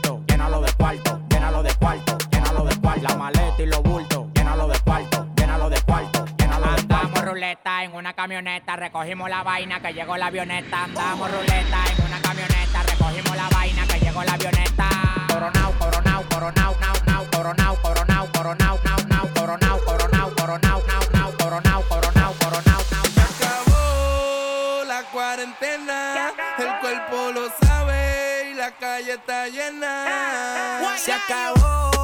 en 7.68 7.94
una 7.94 8.14
camioneta 8.14 8.76
recogimos 8.76 9.28
la 9.28 9.42
vaina 9.42 9.78
que 9.80 9.92
llegó 9.92 10.16
la 10.16 10.26
avioneta. 10.26 10.84
Andamos 10.84 11.30
ruleta, 11.30 11.84
en 11.96 12.06
una 12.06 12.18
camioneta 12.20 12.82
recogimos 12.82 13.36
la 13.36 13.48
vaina 13.50 13.86
que 13.86 14.00
llegó 14.00 14.24
la 14.24 14.32
avioneta. 14.32 14.88
Coronao, 15.28 15.72
coronao, 15.78 16.24
coronao, 16.30 16.76
nao, 16.80 16.94
nao, 17.06 17.26
coronao, 17.30 17.76
coronao, 17.82 18.26
coronao, 18.32 18.78
nao, 18.84 18.98
nao, 19.06 19.34
coronao, 19.34 19.84
coronao, 19.84 20.34
coronao, 20.34 20.82
nao, 20.88 21.02
nao, 21.12 21.32
coronao, 21.36 21.82
coronao, 21.88 22.34
coronao, 22.40 22.82
nao. 22.90 23.04
Se 23.04 23.20
acabó 23.20 24.84
la 24.84 25.02
cuarentena, 25.12 26.32
el 26.58 26.80
cuerpo 26.80 27.32
lo 27.32 27.50
sabe 27.66 28.50
y 28.50 28.54
la 28.54 28.70
calle 28.70 29.12
está 29.12 29.46
llena. 29.46 30.04
Ah, 30.08 30.80
ah. 30.84 30.96
Se 30.98 31.12
acabó. 31.12 31.97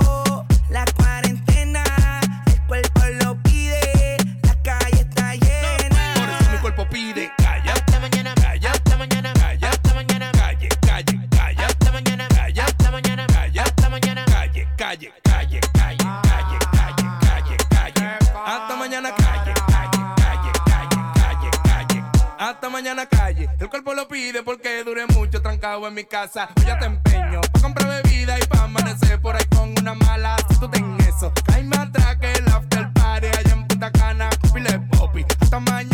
en 25.89 25.95
mi 25.95 26.05
casa. 26.05 26.49
Hoy 26.57 26.65
ya 26.67 26.79
te 26.79 26.87
empeño 26.87 27.41
pa' 27.41 27.61
comprar 27.61 28.03
bebida 28.03 28.39
y 28.39 28.47
pa' 28.47 28.65
amanecer 28.65 29.21
por 29.21 29.37
ahí 29.37 29.45
con 29.55 29.75
una 29.79 29.95
mala. 29.95 30.37
Si 30.49 30.59
tú 30.59 30.69
ten 30.69 30.97
eso, 31.01 31.33
cae 31.45 31.63
más 31.65 31.81
atrás 31.81 32.17
que 32.17 32.33
el 32.33 32.49
after 32.49 32.93
party 32.93 33.27
allá 33.27 33.53
en 33.53 33.67
Punta 33.67 33.91
Cana, 33.91 34.31
copile 34.41 34.79
popi. 34.91 35.25
Hasta 35.41 35.61
mañana. 35.61 35.94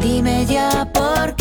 Dime 0.00 0.46
ya 0.46 0.86
por 0.92 1.34
qué. 1.36 1.39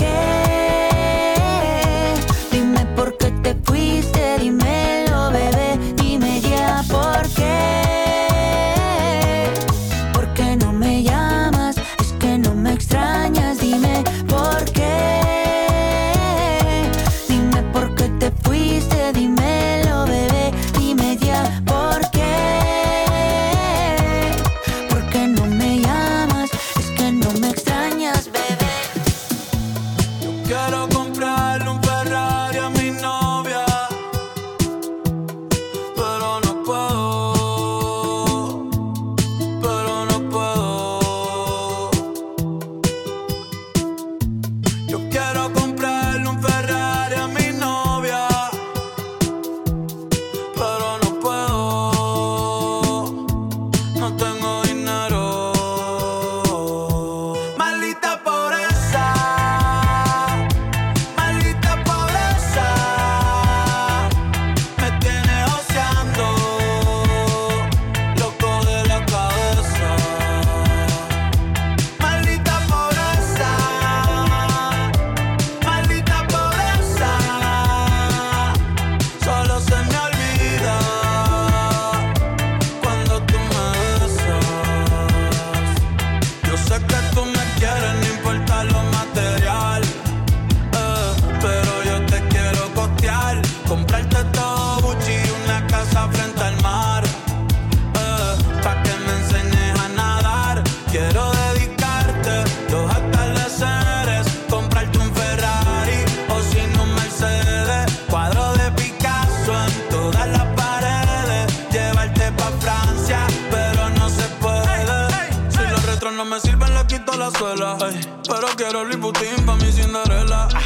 Pero 117.78 118.48
quiero 118.56 118.82
el 118.82 119.00
Putin 119.00 119.46
pa' 119.46 119.56
mi 119.56 119.72
Cinderella. 119.72 120.48
Ah. 120.54 120.62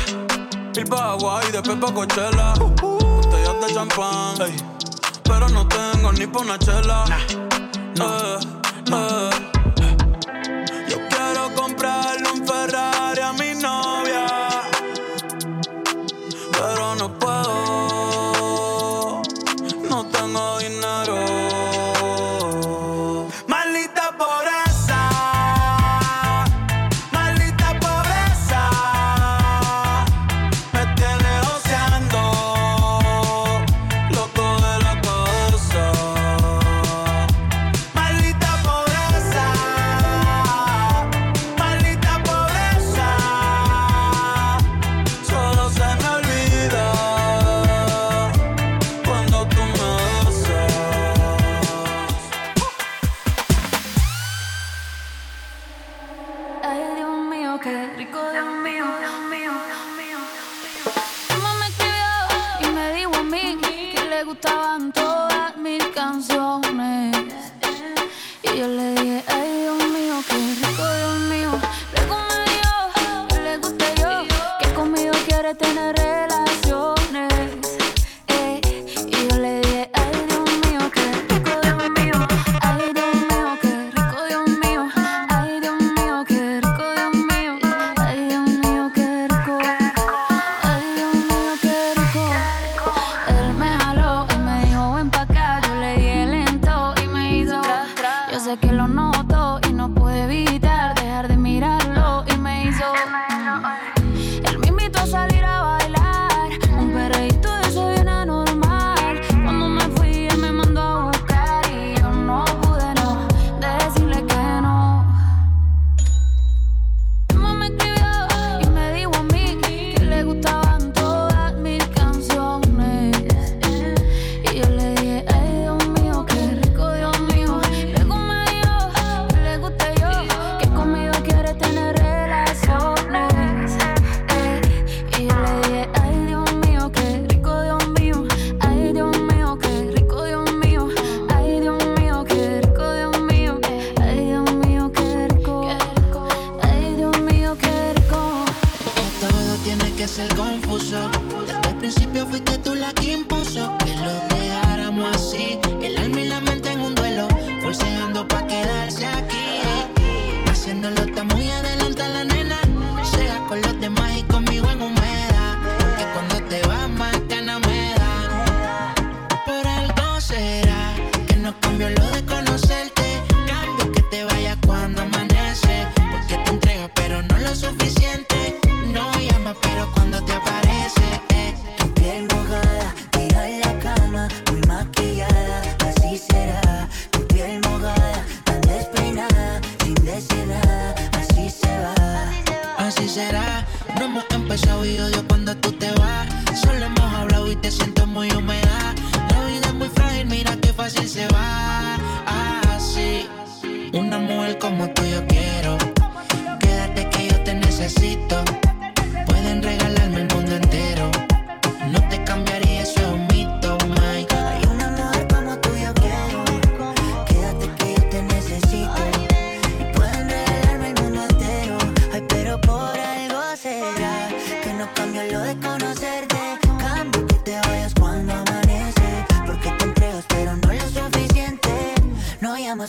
Ir 0.75 0.89
pa' 0.89 1.11
Hawaii, 1.11 1.51
después 1.51 1.77
pa' 1.77 1.93
Coachella. 1.93 2.53
Botellas 2.81 3.55
de 3.61 3.73
champán, 3.73 4.35
pero 5.23 5.49
no 5.49 5.67
tengo 5.67 6.11
ni 6.13 6.27
pa' 6.27 6.39
una 6.39 6.57
chela. 6.57 7.05
No. 7.97 8.05
Eh, 8.05 8.39
eh. 8.91 9.52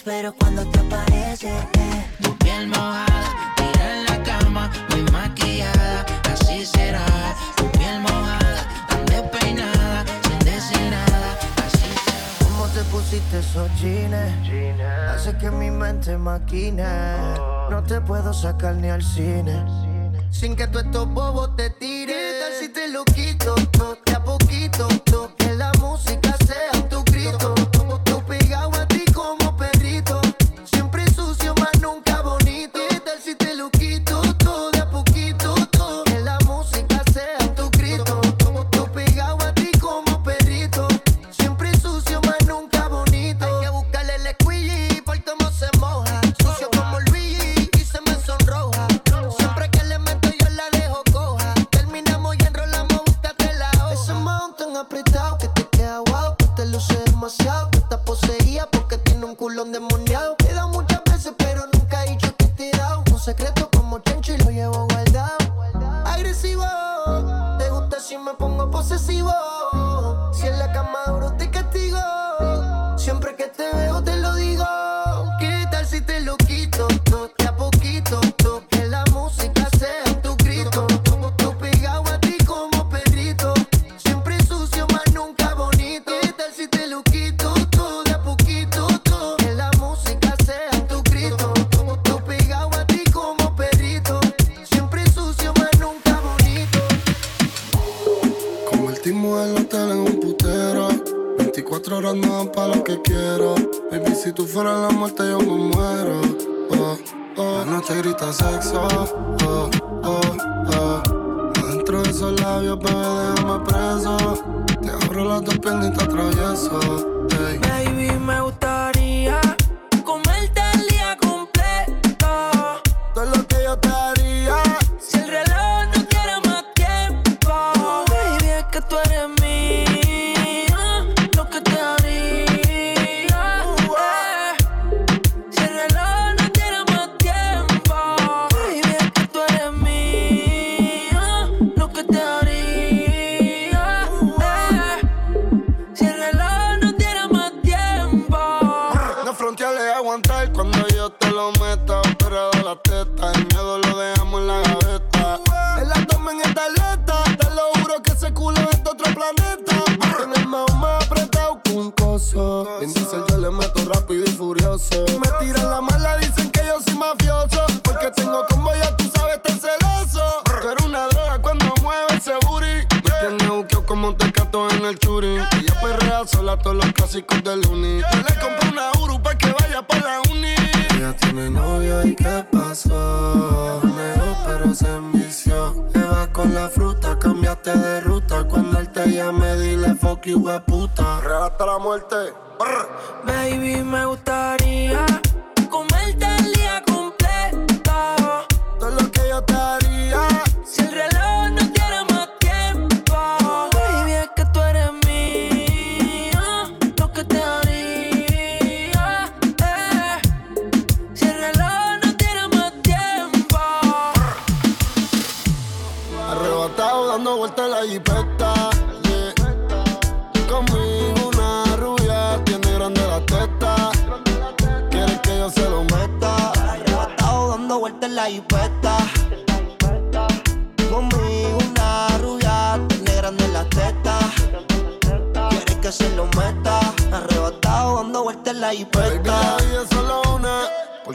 pero 0.05 0.35
cuando 0.35 0.65
te 0.67 0.81
aparece, 0.81 1.51
tu 2.21 2.37
piel 2.39 2.69
mojada, 2.69 3.55
tira 3.57 3.99
en 3.99 4.05
la 4.05 4.23
cama, 4.23 4.71
muy 4.91 5.03
maquillada, 5.11 6.05
así 6.31 6.67
será. 6.67 7.07
Tu 7.57 7.71
piel 7.79 8.01
mojada, 8.01 8.87
tan 8.89 9.07
despeinada, 9.07 10.05
sin 10.23 10.39
decir 10.41 10.81
nada, 10.91 11.39
así 11.65 11.89
será. 12.05 12.51
¿Cómo 12.51 12.67
te 12.67 12.85
pusiste 12.85 13.39
esos 13.39 13.71
jeans? 13.81 14.15
Hace 15.09 15.37
que 15.39 15.51
mi 15.51 15.71
mente 15.71 16.19
maquine. 16.19 16.85
Oh. 17.39 17.69
No 17.71 17.83
te 17.83 18.01
puedo 18.01 18.35
sacar 18.35 18.75
ni 18.75 18.91
al 18.91 19.03
cine. 19.03 19.65
Sin 20.31 20.55
que 20.55 20.67
tú 20.67 20.81
estos 20.81 21.09
bobos 21.09 21.57
te 21.57 21.71
tires. 21.71 22.15
¿Qué 22.15 22.41
tal 22.41 22.53
si 22.61 22.69
te 22.69 22.89
lo 22.89 23.05
quito? 23.05 23.55
No, 23.79 23.97
de 24.05 24.13
a 24.13 24.23
poquito. 24.23 24.89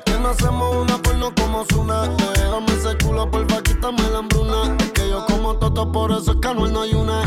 ¿Por 0.10 0.18
qué 0.18 0.24
no 0.24 0.30
hacemos 0.30 0.76
una 0.76 0.98
porno 0.98 1.32
como 1.36 1.64
Zuna? 1.72 2.08
Déjame 2.34 2.74
ese 2.74 2.98
culo, 2.98 3.30
porfa, 3.30 3.62
quítame 3.62 4.02
la 4.10 4.18
hambruna. 4.20 4.76
Es 4.80 4.92
que 4.92 5.08
yo 5.08 5.24
como 5.28 5.56
toto, 5.56 5.92
por 5.92 6.12
eso 6.12 6.32
es 6.32 6.38
que 6.42 6.48
Anuel 6.48 6.74
no 6.74 6.82
hay 6.82 6.94
una. 6.96 7.22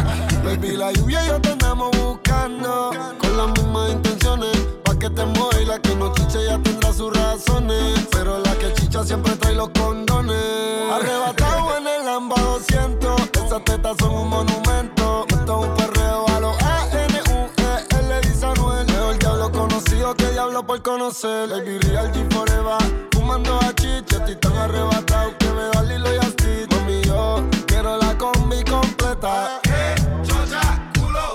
Baby, 0.45 0.77
la 0.77 0.91
lluvia 0.93 1.25
y 1.25 1.29
yo 1.29 1.41
te 1.41 1.51
andamos 1.51 1.91
buscando. 1.97 2.91
Con 3.21 3.37
las 3.37 3.47
mismas 3.51 3.93
intenciones. 3.93 4.57
Pa' 4.83 4.99
que 4.99 5.09
te 5.11 5.25
mueva 5.25 5.61
y 5.61 5.65
la 5.65 5.79
que 5.79 5.95
no 5.95 6.13
chiche 6.13 6.45
ya 6.45 6.59
tendrá 6.59 6.93
sus 6.93 7.17
razones. 7.17 8.01
Pero 8.11 8.41
la 8.41 8.53
que 8.57 8.73
chicha 8.75 9.05
siempre 9.05 9.37
trae 9.37 9.55
los 9.55 9.69
condones. 9.69 10.93
Arrebatado 10.93 11.77
en 11.79 11.87
el 11.87 12.05
Lamba 12.05 12.35
200. 12.41 13.21
Esas 13.47 13.65
tetas 13.65 13.97
son 14.01 14.13
un 14.13 14.29
monumento. 14.29 14.92
Por 20.73 20.83
conocer. 20.83 21.51
Baby 21.51 21.79
Real 21.81 22.11
G 22.13 22.33
Forever. 22.33 22.79
Fumando 23.13 23.59
a 23.59 23.75
chiche, 23.75 24.17
estoy 24.17 24.37
tan 24.37 24.57
arrebatado 24.57 25.37
que 25.39 25.47
me 25.49 25.65
da 25.73 25.83
Lilo 25.83 26.15
y 26.15 26.17
Asti. 26.17 26.67
Mami, 26.71 27.03
yo 27.03 27.45
quiero 27.67 27.99
la 27.99 28.17
combi 28.17 28.63
completa. 28.65 29.61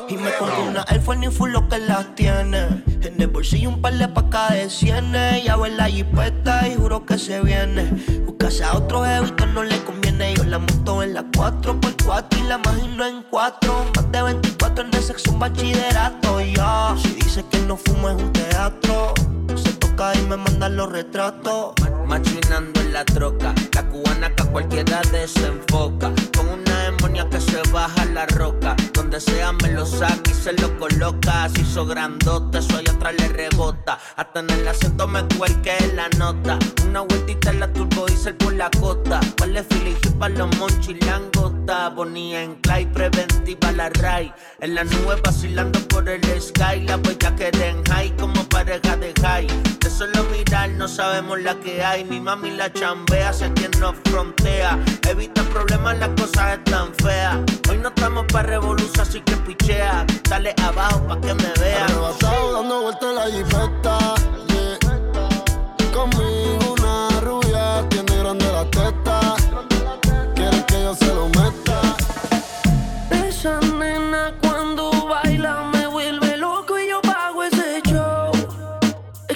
Y 0.09 0.18
me 0.18 0.31
compré 0.39 0.61
una 0.68 0.85
Air 0.89 1.01
Force 1.01 1.19
ni 1.19 1.30
full 1.30 1.51
lo 1.51 1.68
que 1.69 1.77
las 1.77 2.15
tiene. 2.15 2.84
En 3.03 3.22
el 3.22 3.27
bolsillo 3.27 3.69
un 3.69 3.80
par 3.80 3.93
de 3.93 4.07
pacas 4.07 4.53
de 4.53 4.69
cienes. 4.72 5.43
Ya 5.43 5.53
en 5.53 5.77
la 5.77 5.85
jipeta 5.85 6.68
y 6.68 6.76
juro 6.76 7.05
que 7.05 7.19
se 7.19 7.39
viene. 7.41 7.84
Buscase 8.26 8.64
a 8.64 8.76
otro 8.76 9.03
jevito 9.03 9.45
no 9.45 9.64
le 9.64 9.77
conviene. 9.84 10.34
Yo 10.34 10.45
la 10.45 10.57
monto 10.57 11.03
en 11.03 11.14
la 11.14 11.23
4x4 11.23 12.39
y 12.39 12.43
la 12.47 12.55
imagino 12.55 13.05
en 13.05 13.23
4. 13.30 13.85
Más 13.95 14.11
de 14.11 14.22
24 14.23 14.56
en 14.81 14.93
el 14.93 15.03
sexo 15.03 15.31
un 15.31 15.39
bachillerato. 15.39 16.39
Ya, 16.41 16.95
si 17.01 17.09
dice 17.15 17.43
que 17.49 17.59
no 17.59 17.77
fumo 17.77 18.09
es 18.09 18.15
un 18.15 18.31
teatro. 18.31 19.13
Se 19.55 19.73
toca 19.73 20.13
y 20.15 20.21
me 20.23 20.37
mandan 20.37 20.75
los 20.77 20.91
retratos. 20.91 21.73
Machinando 22.05 22.79
en 22.81 22.93
la 22.93 23.03
troca, 23.05 23.53
la 23.73 23.83
cubana 23.89 24.33
que 24.33 24.43
a 24.43 24.45
cualquiera 24.45 25.01
desenfoca. 25.11 26.11
Con 26.35 26.49
una 26.49 26.83
demonia 26.83 27.27
que 27.29 27.39
se 27.41 27.61
baja 27.71 28.05
la 28.05 28.25
roca. 28.27 28.75
Donde 29.18 29.64
me 29.64 29.73
lo 29.73 29.84
saca 29.84 30.30
y 30.30 30.34
se 30.35 30.53
lo 30.53 30.77
coloca. 30.77 31.45
Así 31.45 31.61
hizo 31.61 31.88
grandote, 31.88 32.60
eso 32.60 32.77
allá 32.77 32.91
atrás 32.91 33.15
le 33.18 33.27
rebota. 33.30 33.98
Hasta 34.15 34.41
en 34.41 34.49
el 34.52 34.68
acento 34.68 35.07
me 35.07 35.23
cuelque 35.39 35.73
la 35.95 36.07
nota. 36.19 36.60
Una 36.88 37.02
vueltita 37.02 37.49
en 37.49 37.61
la 37.61 37.73
turbo 37.73 38.06
diesel 38.06 38.35
por 38.35 38.53
la 38.53 38.69
costa. 38.80 39.19
Vale 39.39 39.64
filigi 39.64 40.10
pa' 40.19 40.30
los 40.30 40.56
monchis 40.57 41.03
langota. 41.03 41.89
Bonía 41.89 42.44
en 42.44 42.56
clay, 42.61 42.85
preventiva 42.85 43.72
la 43.72 43.89
ray. 43.89 44.31
En 44.60 44.76
la 44.76 44.84
nube 44.84 45.19
vacilando 45.23 45.80
por 45.88 46.07
el 46.07 46.22
sky. 46.39 46.81
La 46.85 46.98
huella 46.98 47.35
que 47.35 47.49
den 47.49 47.84
high 47.85 48.15
como 48.18 48.44
pareja 48.49 48.98
de 48.98 49.14
high. 49.23 49.76
Solo 49.98 50.26
mirar 50.26 50.69
no 50.69 50.88
sabemos 50.88 51.41
la 51.41 51.56
que 51.56 51.84
hay. 51.84 52.03
Mi 52.06 52.19
mami 52.19 52.52
la 52.52 52.72
chambea, 52.72 53.34
sé 53.34 53.52
quien 53.53 53.72
nos 53.80 53.95
frontea. 54.06 54.78
Evita 55.10 55.41
problemas, 55.45 55.98
las 55.98 56.10
cosas 56.10 56.60
están 56.60 56.94
feas. 57.02 57.40
Hoy 57.68 57.80
no 57.80 57.90
estamos 57.90 58.28
para 58.32 58.48
revolución, 58.48 58.99
así 58.99 59.22
que 59.22 59.36
pichea. 59.38 60.06
Dale 60.30 60.53
abajo 60.64 61.02
pa' 61.07 61.19
que 61.19 61.34
me 61.34 61.52
vea. 61.60 61.86
Arrebatado 61.86 62.53
dando 62.53 62.82
vueltas 62.84 63.10
en 63.10 63.15
la 63.15 63.26
jipeta. 63.26 63.98
yeah. 64.49 65.91
Conmigo 65.91 66.76
una 66.78 67.19
rubia 67.22 67.90
tiene 67.90 68.18
grande 68.19 68.45
la 68.52 68.65
teta. 68.69 69.36
Quiere 70.36 70.64
que 70.68 70.80
yo 70.80 70.94
se 70.94 71.07
lo 71.07 71.28
meta. 71.30 71.82
Esa 73.10 73.60
nena 73.61 74.32
cuando 74.41 74.91
baila 75.07 75.76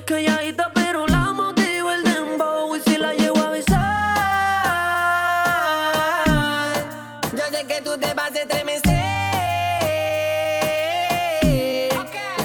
Es 0.02 0.06
calladita 0.08 0.72
pero 0.74 1.06
la 1.06 1.32
motivo 1.32 1.92
el 1.92 2.04
dembow 2.04 2.76
y 2.76 2.82
si 2.82 2.98
la 2.98 3.14
llevo 3.14 3.38
a 3.38 3.50
besar. 3.52 3.78
Yo 7.32 7.44
sé 7.52 7.68
que 7.68 7.82
tú 7.82 7.96
te 8.00 8.12
vas 8.16 8.32
a 8.32 8.40
estremecer. 8.40 8.82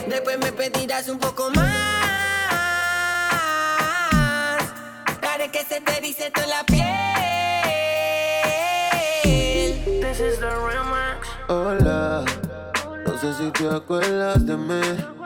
Después 0.07 0.39
me 0.39 0.53
pedirás 0.53 1.09
un 1.09 1.19
poco 1.19 1.51
más. 1.51 1.67
Haré 5.23 5.51
que 5.51 5.65
se 5.65 5.81
te 5.81 6.01
dice 6.03 6.31
toda 6.33 6.47
la 6.49 6.63
piel. 6.65 6.85
This 10.03 10.21
is 10.21 10.39
the 10.41 10.51
remix. 10.51 11.27
Hola, 11.49 12.23
no 13.07 13.19
sé 13.19 13.33
si 13.33 13.51
te 13.53 13.67
acuerdas 13.69 14.45
de 14.45 14.57
mí. 14.59 15.26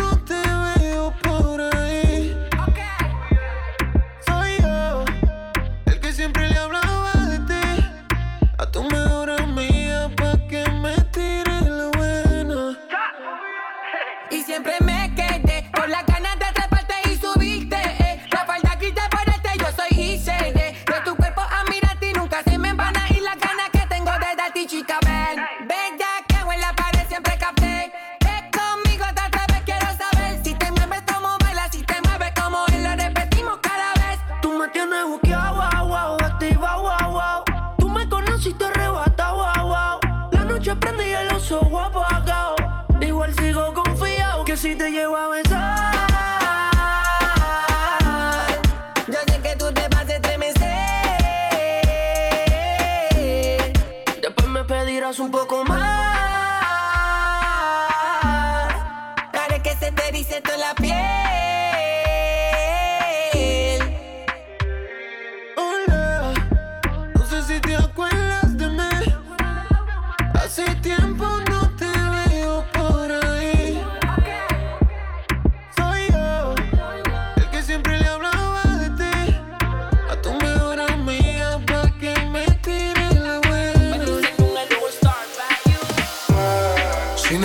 te 44.81 44.89
llevo 44.89 45.15
a 45.15 45.27
besar. 45.27 45.50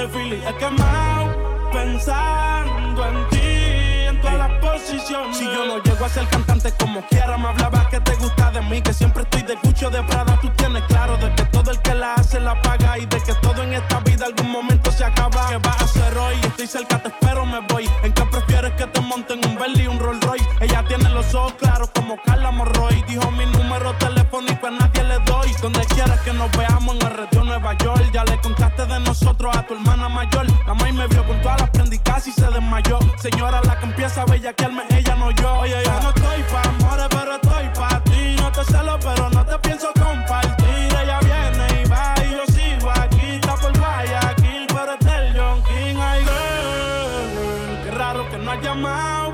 De 0.00 0.08
filis 0.08 0.42
he 0.46 0.54
quemado. 0.54 1.28
Pensando 1.70 3.06
en 3.06 3.28
ti, 3.28 4.06
en 4.08 4.18
todas 4.22 4.38
las 4.38 4.52
posiciones. 4.58 5.36
Si 5.36 5.44
yo 5.44 5.66
no 5.66 5.82
llego 5.82 6.06
a 6.06 6.08
ser 6.08 6.26
cantante 6.28 6.72
como 6.78 7.02
quiera, 7.02 7.36
me 7.36 7.48
hablabas 7.48 7.86
que 7.88 8.00
te 8.00 8.14
gusta 8.14 8.50
de 8.50 8.62
mí. 8.62 8.80
Que 8.80 8.94
siempre 8.94 9.24
estoy 9.24 9.42
de 9.42 9.56
cucho 9.56 9.90
de 9.90 10.02
Prada. 10.04 10.38
Tú 10.40 10.48
tienes 10.56 10.84
claro 10.84 11.18
de 11.18 11.34
que 11.34 11.44
todo 11.44 11.70
el 11.70 11.78
que 11.82 11.94
la 11.94 12.14
hace 12.14 12.40
la 12.40 12.60
paga. 12.62 12.96
Y 12.96 13.04
de 13.04 13.20
que 13.20 13.34
todo 13.42 13.62
en 13.62 13.74
esta 13.74 14.00
vida 14.00 14.24
algún 14.24 14.50
momento 14.50 14.90
se 14.90 15.04
acaba. 15.04 15.50
¿Qué 15.50 15.58
vas 15.58 15.82
a 15.82 15.84
hacer 15.84 16.16
hoy? 16.16 16.36
Estoy 16.44 16.66
cerca, 16.66 17.02
te 17.02 17.08
espero, 17.08 17.44
me 17.44 17.60
voy. 17.68 17.86
¿En 18.02 18.14
qué 18.14 18.24
prefieres 18.24 18.72
que 18.78 18.86
te 18.86 19.00
monten 19.02 19.44
un 19.46 19.58
Bentley 19.58 19.84
y 19.84 19.88
un 19.88 19.98
Rolls 19.98 20.24
Royce? 20.24 20.48
Ella 20.62 20.82
tiene 20.88 21.10
los 21.10 21.34
ojos 21.34 21.52
claros 21.58 21.90
como 21.94 22.16
Carla 22.24 22.50
Morroy. 22.50 23.04
Dijo 23.06 23.30
mi 23.32 23.44
número 23.44 23.92
telefónico 23.96 24.66
a 24.66 24.70
nadie 24.70 25.04
le 25.04 25.18
doy. 25.26 25.52
Donde 25.60 25.84
quieras 25.84 26.20
que 26.22 26.32
nos 26.32 26.50
veamos 26.52 26.94
en 26.94 26.99
nosotros 29.04 29.56
a 29.56 29.66
tu 29.66 29.74
hermana 29.74 30.08
mayor. 30.08 30.46
La 30.66 30.74
maíz 30.74 30.94
me 30.94 31.06
vio 31.08 31.24
con 31.26 31.40
todas 31.40 31.60
las 31.60 31.70
prendas 31.70 31.94
y 31.94 31.98
casi 31.98 32.32
se 32.32 32.46
desmayó. 32.46 32.98
Señora, 33.18 33.60
la 33.64 33.78
que 33.78 33.86
empieza 33.86 34.22
a 34.22 34.24
bellaquearme, 34.26 34.82
ella 34.90 35.14
no 35.16 35.30
yo. 35.30 35.60
Oye, 35.60 35.76
yo 35.84 36.00
no 36.02 36.08
estoy 36.10 36.42
pa' 36.50 36.68
amores, 36.68 37.06
pero 37.10 37.34
estoy 37.34 37.68
pa' 37.74 38.02
ti. 38.04 38.36
No 38.38 38.52
te 38.52 38.64
celo, 38.64 38.98
pero 39.00 39.30
no 39.30 39.44
te 39.44 39.58
pienso 39.58 39.88
compartir. 39.94 40.96
Ella 41.02 41.18
viene 41.20 41.82
y 41.82 41.88
va 41.88 42.14
y 42.24 42.30
yo 42.30 42.46
sigo 42.52 42.90
aquí. 42.90 43.26
Está 43.34 43.54
por 43.56 43.78
Guayaquil, 43.78 44.66
pero 44.68 44.94
es 44.94 45.06
del 45.06 45.38
John 45.38 45.62
King. 45.64 45.96
Ay, 46.00 46.20
girl, 46.24 47.84
qué 47.84 47.90
raro 47.92 48.30
que 48.30 48.38
no 48.38 48.50
has 48.50 48.62
llamado. 48.62 49.30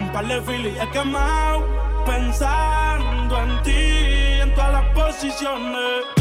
Un 0.00 0.10
par 0.12 0.26
de 0.26 0.40
filis 0.42 0.78
he 0.80 0.88
quemado. 0.90 1.66
Pensando 2.06 3.42
en 3.42 3.62
ti, 3.62 4.40
en 4.42 4.54
todas 4.54 4.72
las 4.72 4.84
posiciones. 4.94 6.19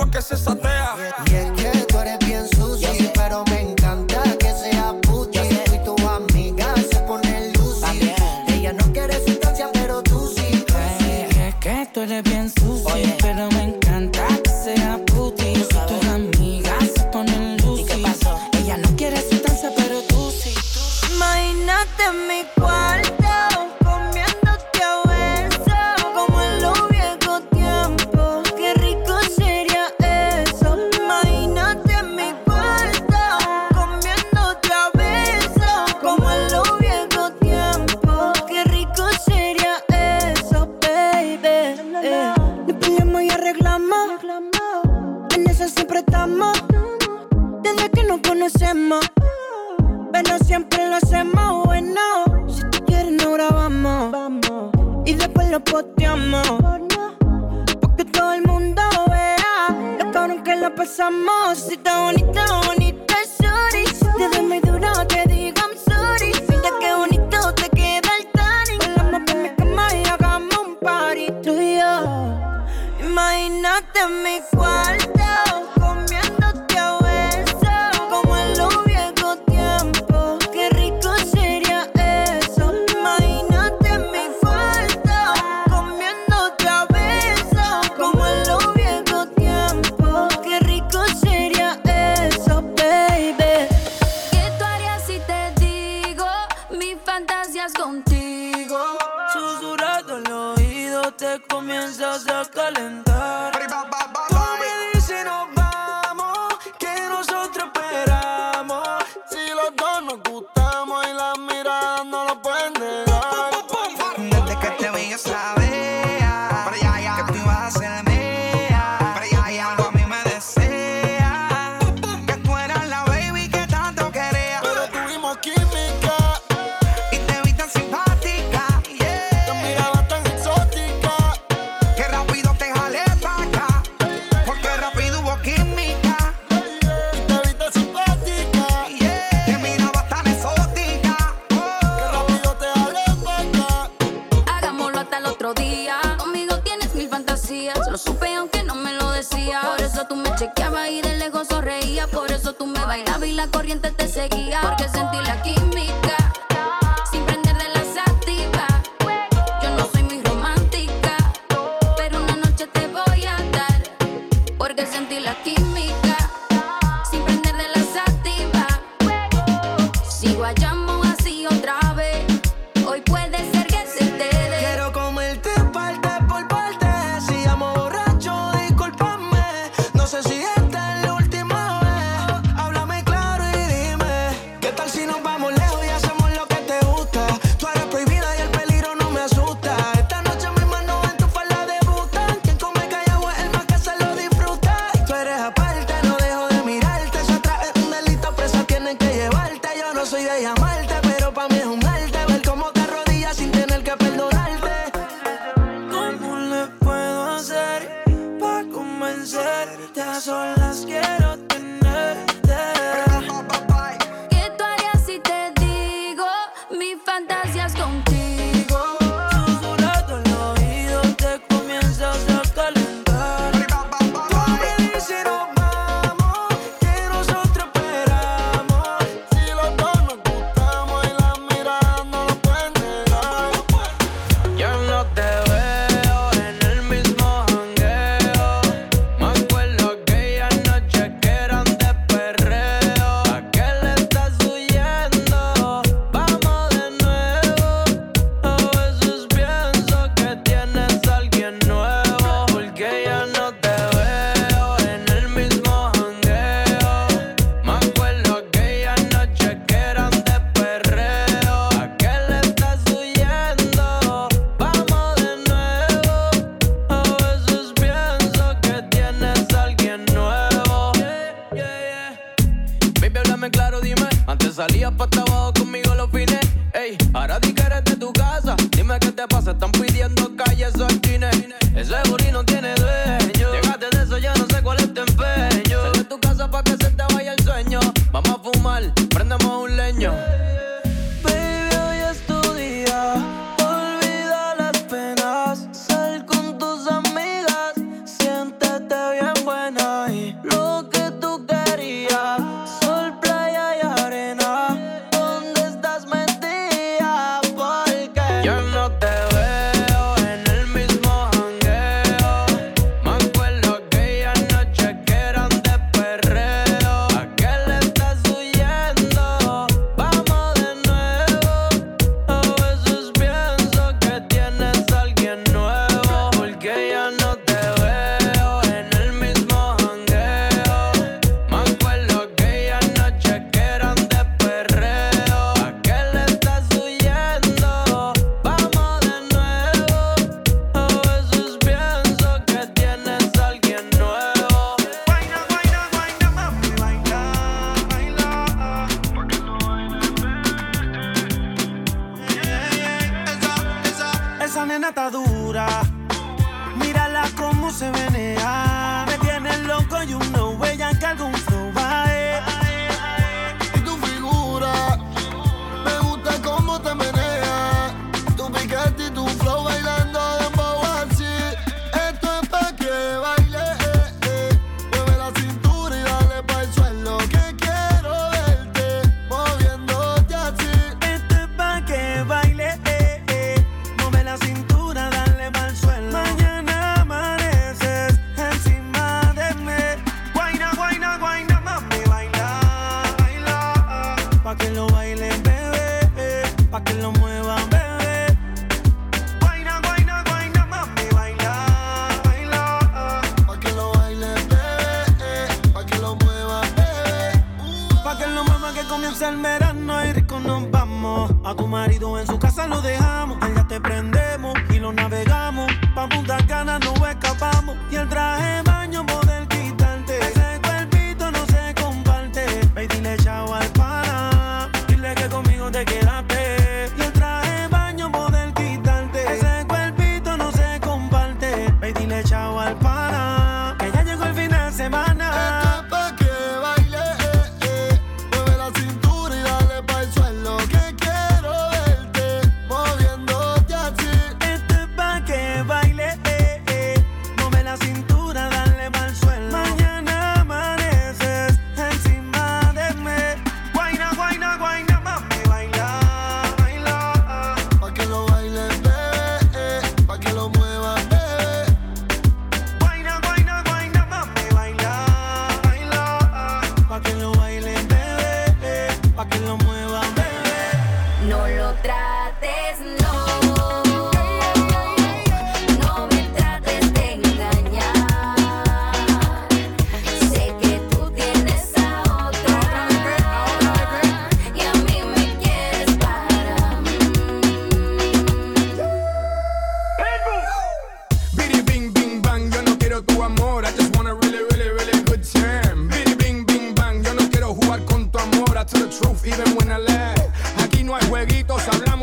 Enséñale 0.00 0.06
cómo 0.06 0.06
es 0.06 0.10
que 0.10 0.22
se 0.22 0.36
satea. 0.36 0.79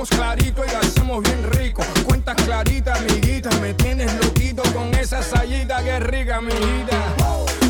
clarito 0.09 0.63
y 0.65 0.69
hacemos 0.69 1.23
bien 1.23 1.43
rico. 1.51 1.84
Cuentas 2.05 2.35
claritas, 2.43 2.99
amiguita, 2.99 3.49
me 3.61 3.73
tienes 3.73 4.13
loquito 4.15 4.63
con 4.73 4.93
esa 4.95 5.21
salida 5.21 5.84
que 5.84 5.99
rica, 5.99 6.41
mi 6.41 6.53
vida. 6.53 7.15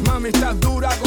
Mami, 0.05 0.29
estás 0.29 0.59
dura 0.59 0.89
con 1.01 1.06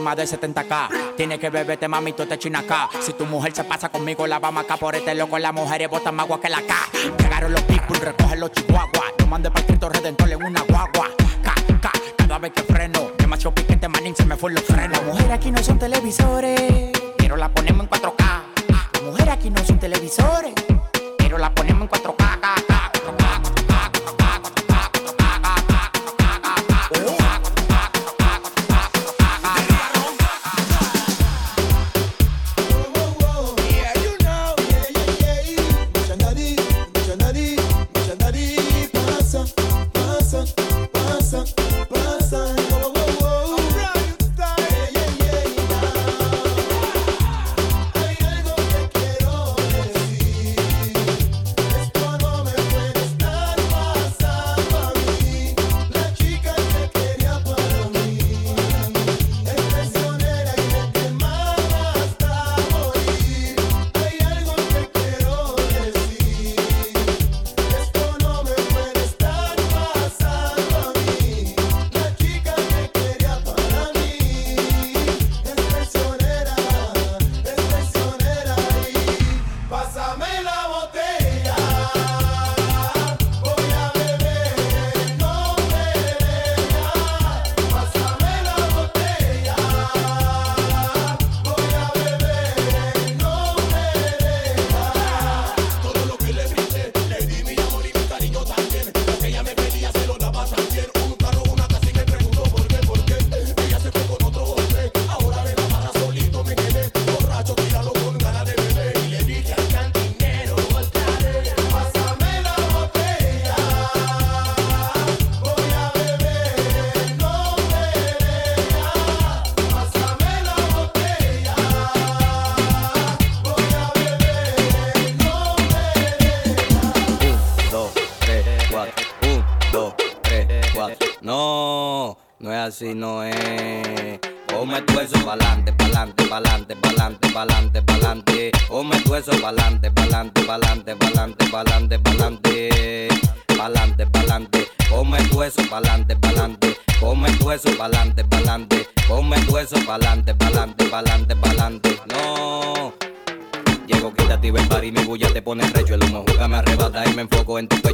de 0.00 0.24
70k. 0.24 1.14
Tienes 1.16 1.38
que 1.38 1.50
beberte, 1.50 1.86
mami, 1.86 2.12
tú 2.14 2.24
te 2.24 2.38
chinas 2.38 2.64
acá. 2.64 2.88
Si 3.00 3.12
tu 3.12 3.26
mujer 3.26 3.54
se 3.54 3.64
pasa 3.64 3.90
conmigo, 3.90 4.26
la 4.26 4.38
vamos 4.38 4.64
acá 4.64 4.76
por 4.76 4.94
este 4.94 5.14
loco. 5.14 5.38
Las 5.38 5.52
mujeres 5.52 5.90
botan 5.90 6.14
más 6.14 6.24
agua 6.24 6.40
que 6.40 6.48
la 6.48 6.62
K. 6.62 6.74
Llegaron 7.18 7.52
los 7.52 7.62
people, 7.62 7.98
recogen 7.98 8.40
los 8.40 8.50
chihuahuas. 8.52 9.12
Yo 9.18 9.26
mandé 9.26 9.50
para 9.50 9.66
Cristo 9.66 9.88
Redentor 9.90 10.30
en 10.30 10.42
una 10.42 10.62
guagua. 10.62 11.10
K, 11.42 11.54
K, 11.80 11.92
cada 12.16 12.38
vez 12.38 12.52
que 12.52 12.62
freno. 12.62 13.10
Demasiado 13.18 13.54
piquete, 13.54 13.88
manín, 13.88 14.16
se 14.16 14.24
me 14.24 14.36
fue 14.36 14.52
los 14.52 14.64
frenos. 14.64 14.98
Las 14.98 15.04
mujeres 15.04 15.30
aquí 15.32 15.50
no 15.50 15.62
son 15.62 15.78
televisores 15.78 16.49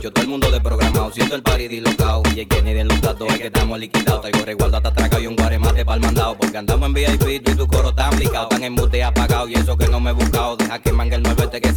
Yo 0.07 0.13
todo 0.13 0.23
el 0.23 0.31
mundo 0.31 0.47
de 0.47 0.53
desprogramado, 0.53 1.11
siento 1.11 1.35
el 1.35 1.43
party 1.43 1.67
dislocado. 1.67 2.23
Y 2.33 2.39
es 2.39 2.47
que 2.47 2.63
ni 2.63 2.73
de 2.73 2.85
los 2.85 3.01
datos 3.01 3.27
es 3.29 3.41
que 3.41 3.47
estamos 3.49 3.77
liquidados. 3.77 4.21
Traigo 4.21 4.45
resguardo 4.45 4.77
hasta 4.77 4.91
atracado 4.91 5.21
y 5.21 5.27
un 5.27 5.35
guaremate 5.35 5.85
pa'l 5.85 5.99
mandado. 5.99 6.39
Porque 6.39 6.57
andamos 6.57 6.87
en 6.87 6.95
VIP, 6.95 7.29
y 7.29 7.41
tu 7.41 7.67
coro 7.67 7.93
tan 7.93 8.15
aplicado. 8.15 8.47
Tan 8.47 8.63
en 8.63 8.75
mute 8.75 9.03
apagado 9.03 9.49
y 9.49 9.55
eso 9.55 9.77
que 9.77 9.89
no 9.89 9.99
me 9.99 10.11
he 10.11 10.13
buscado. 10.13 10.57
Deja 10.59 10.79
que 10.79 10.93
manga 10.93 11.17
el 11.17 11.25
9 11.25 11.43
este 11.43 11.61
que 11.61 11.73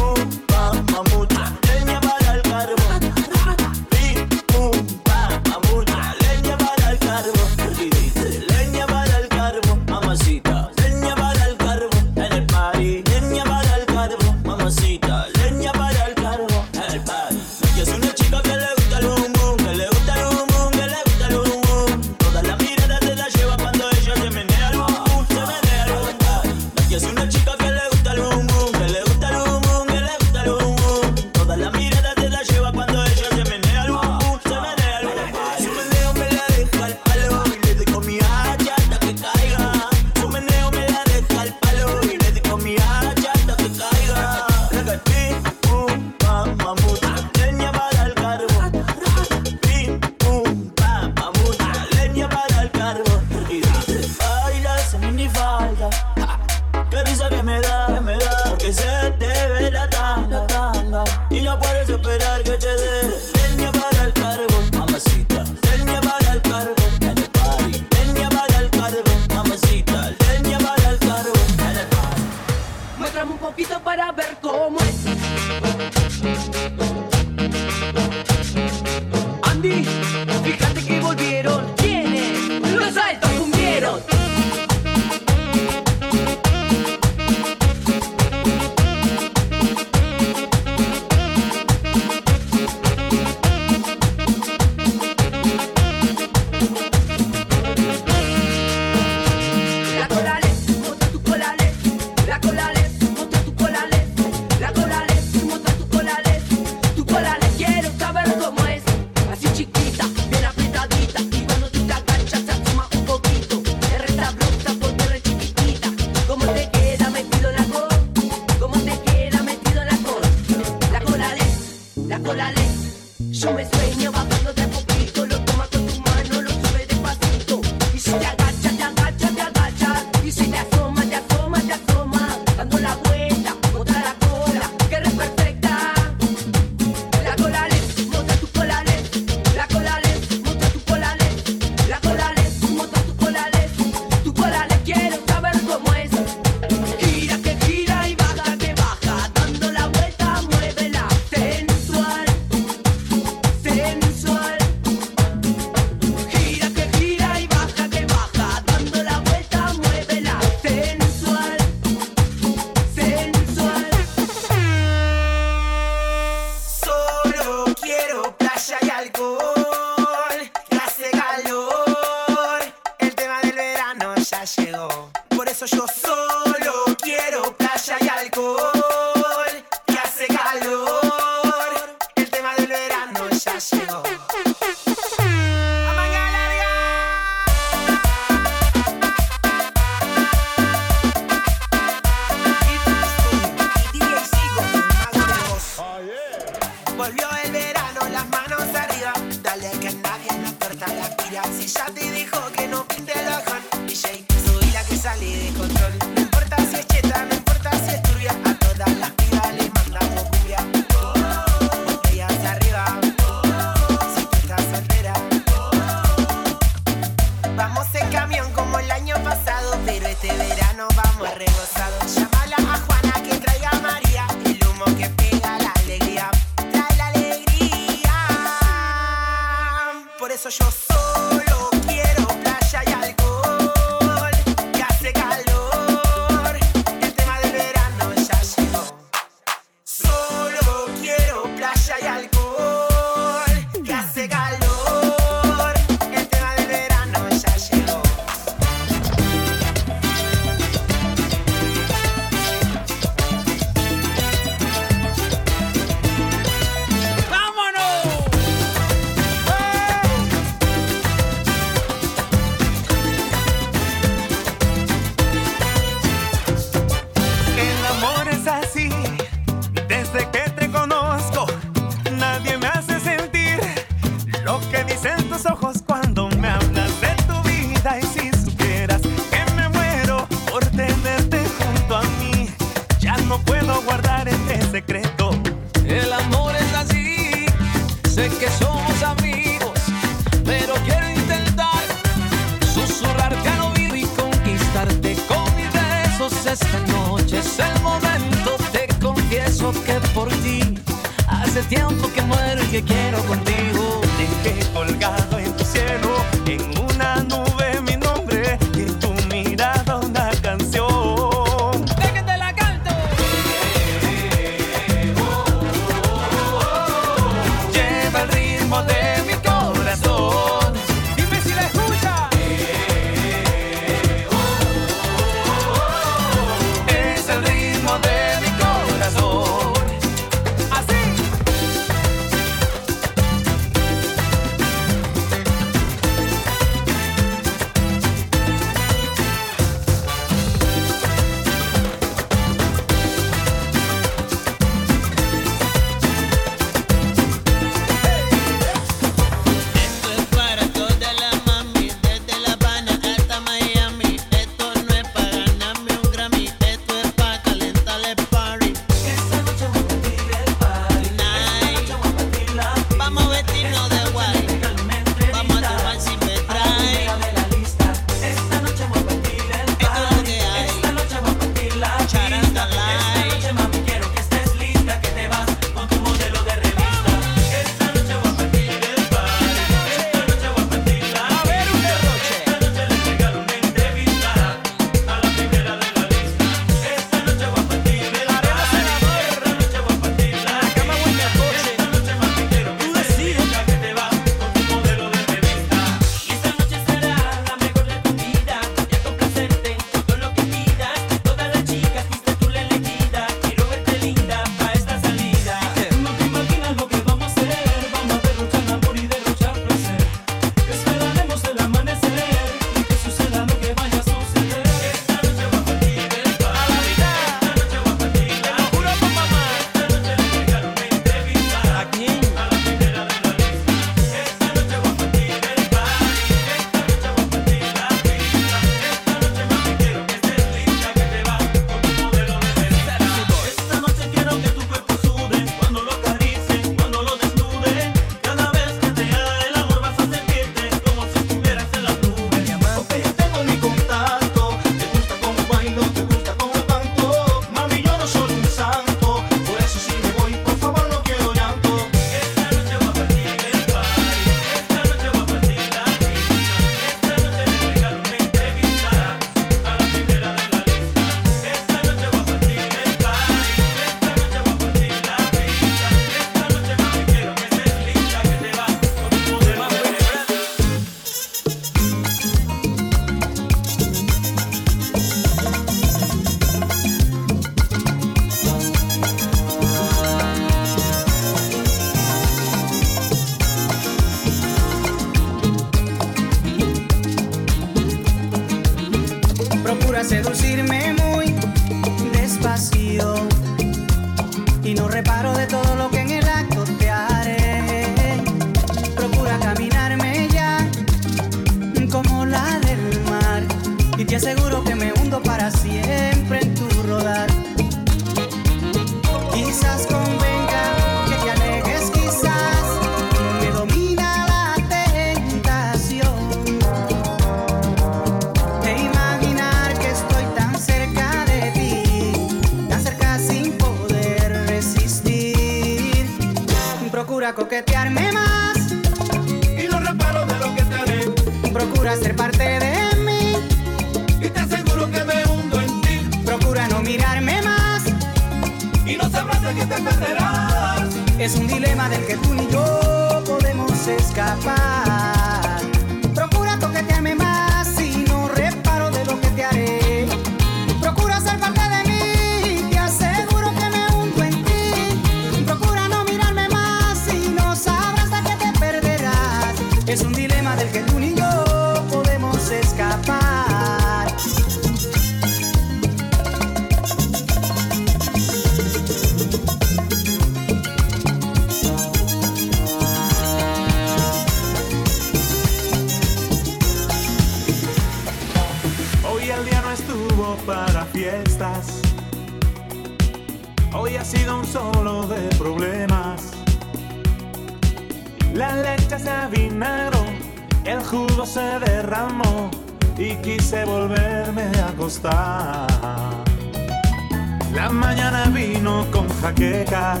La 597.54 597.70
mañana 597.70 598.24
vino 598.34 598.84
con 598.90 599.08
jaquecas, 599.20 600.00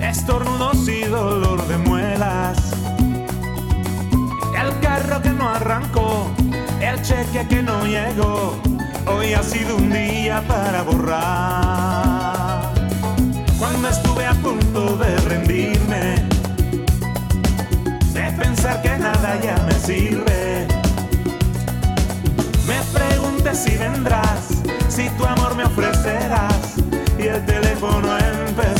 estornudos 0.00 0.88
y 0.88 1.02
dolor 1.02 1.66
de 1.66 1.78
muelas. 1.78 2.58
El 4.62 4.78
carro 4.80 5.20
que 5.20 5.30
no 5.30 5.48
arrancó, 5.48 6.30
el 6.80 7.02
cheque 7.02 7.48
que 7.48 7.60
no 7.60 7.84
llegó, 7.84 8.56
hoy 9.06 9.34
ha 9.34 9.42
sido 9.42 9.76
un 9.76 9.90
día 9.90 10.40
para 10.46 10.82
borrar. 10.82 12.72
Cuando 13.58 13.88
estuve 13.88 14.26
a 14.26 14.34
punto 14.34 14.96
de 14.96 15.16
rendirme, 15.28 16.14
de 18.12 18.32
pensar 18.38 18.80
que 18.80 18.96
nada 18.96 19.40
ya 19.42 19.56
me 19.66 19.74
sirve 19.74 20.15
si 23.56 23.74
vendrás, 23.76 24.48
si 24.88 25.08
tu 25.10 25.24
amor 25.24 25.54
me 25.56 25.64
ofrecerás 25.64 26.74
y 27.18 27.26
el 27.28 27.44
teléfono 27.46 28.18
empezará. 28.18 28.75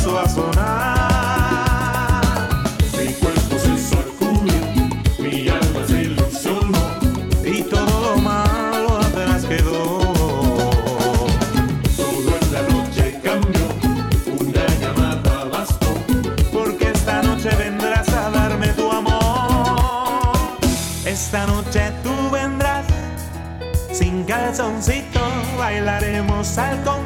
bailaremos 25.66 26.58
al 26.58 26.80
compás 26.84 27.05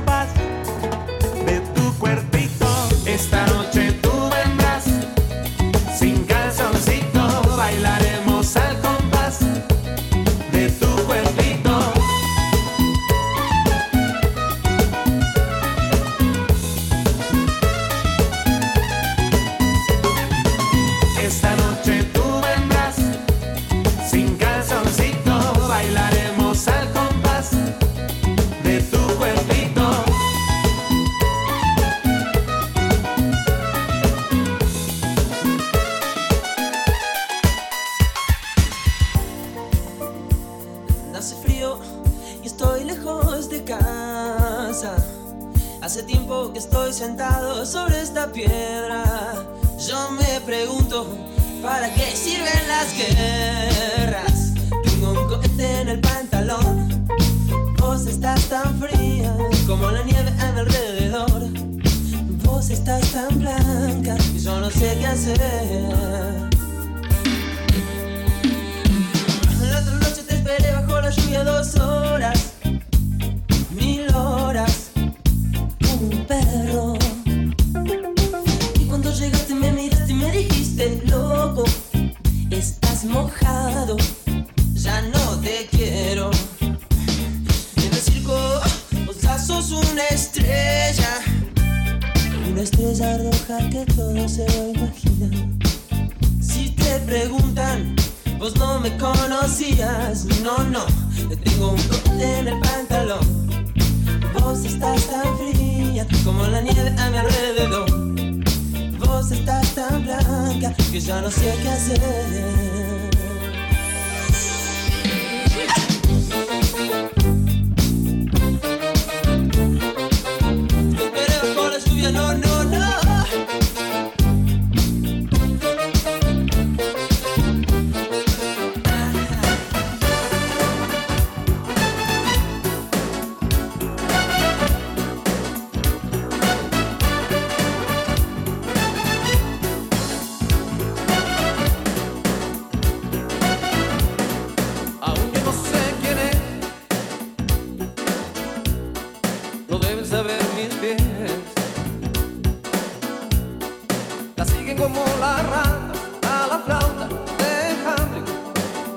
la 154.41 154.47
siguen 154.47 154.75
como 154.75 155.05
la 155.21 155.43
rata 155.43 155.93
a 156.23 156.47
la 156.47 156.59
flauta 156.61 157.09
de 157.41 157.53
Handrick 157.85 158.29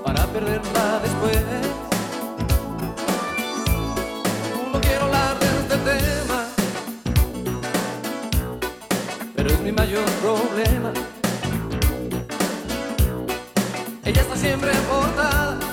para 0.05 0.25
perderla 0.27 1.01
después. 1.03 1.37
No 4.71 4.79
quiero 4.79 5.03
hablar 5.03 5.37
de 5.39 5.47
este 5.61 5.77
tema, 5.89 6.39
pero 9.35 9.49
es 9.49 9.59
mi 9.59 9.73
mayor 9.73 10.05
problema. 10.21 10.93
Ella 14.05 14.21
está 14.21 14.37
siempre 14.37 14.71
portada. 14.89 15.72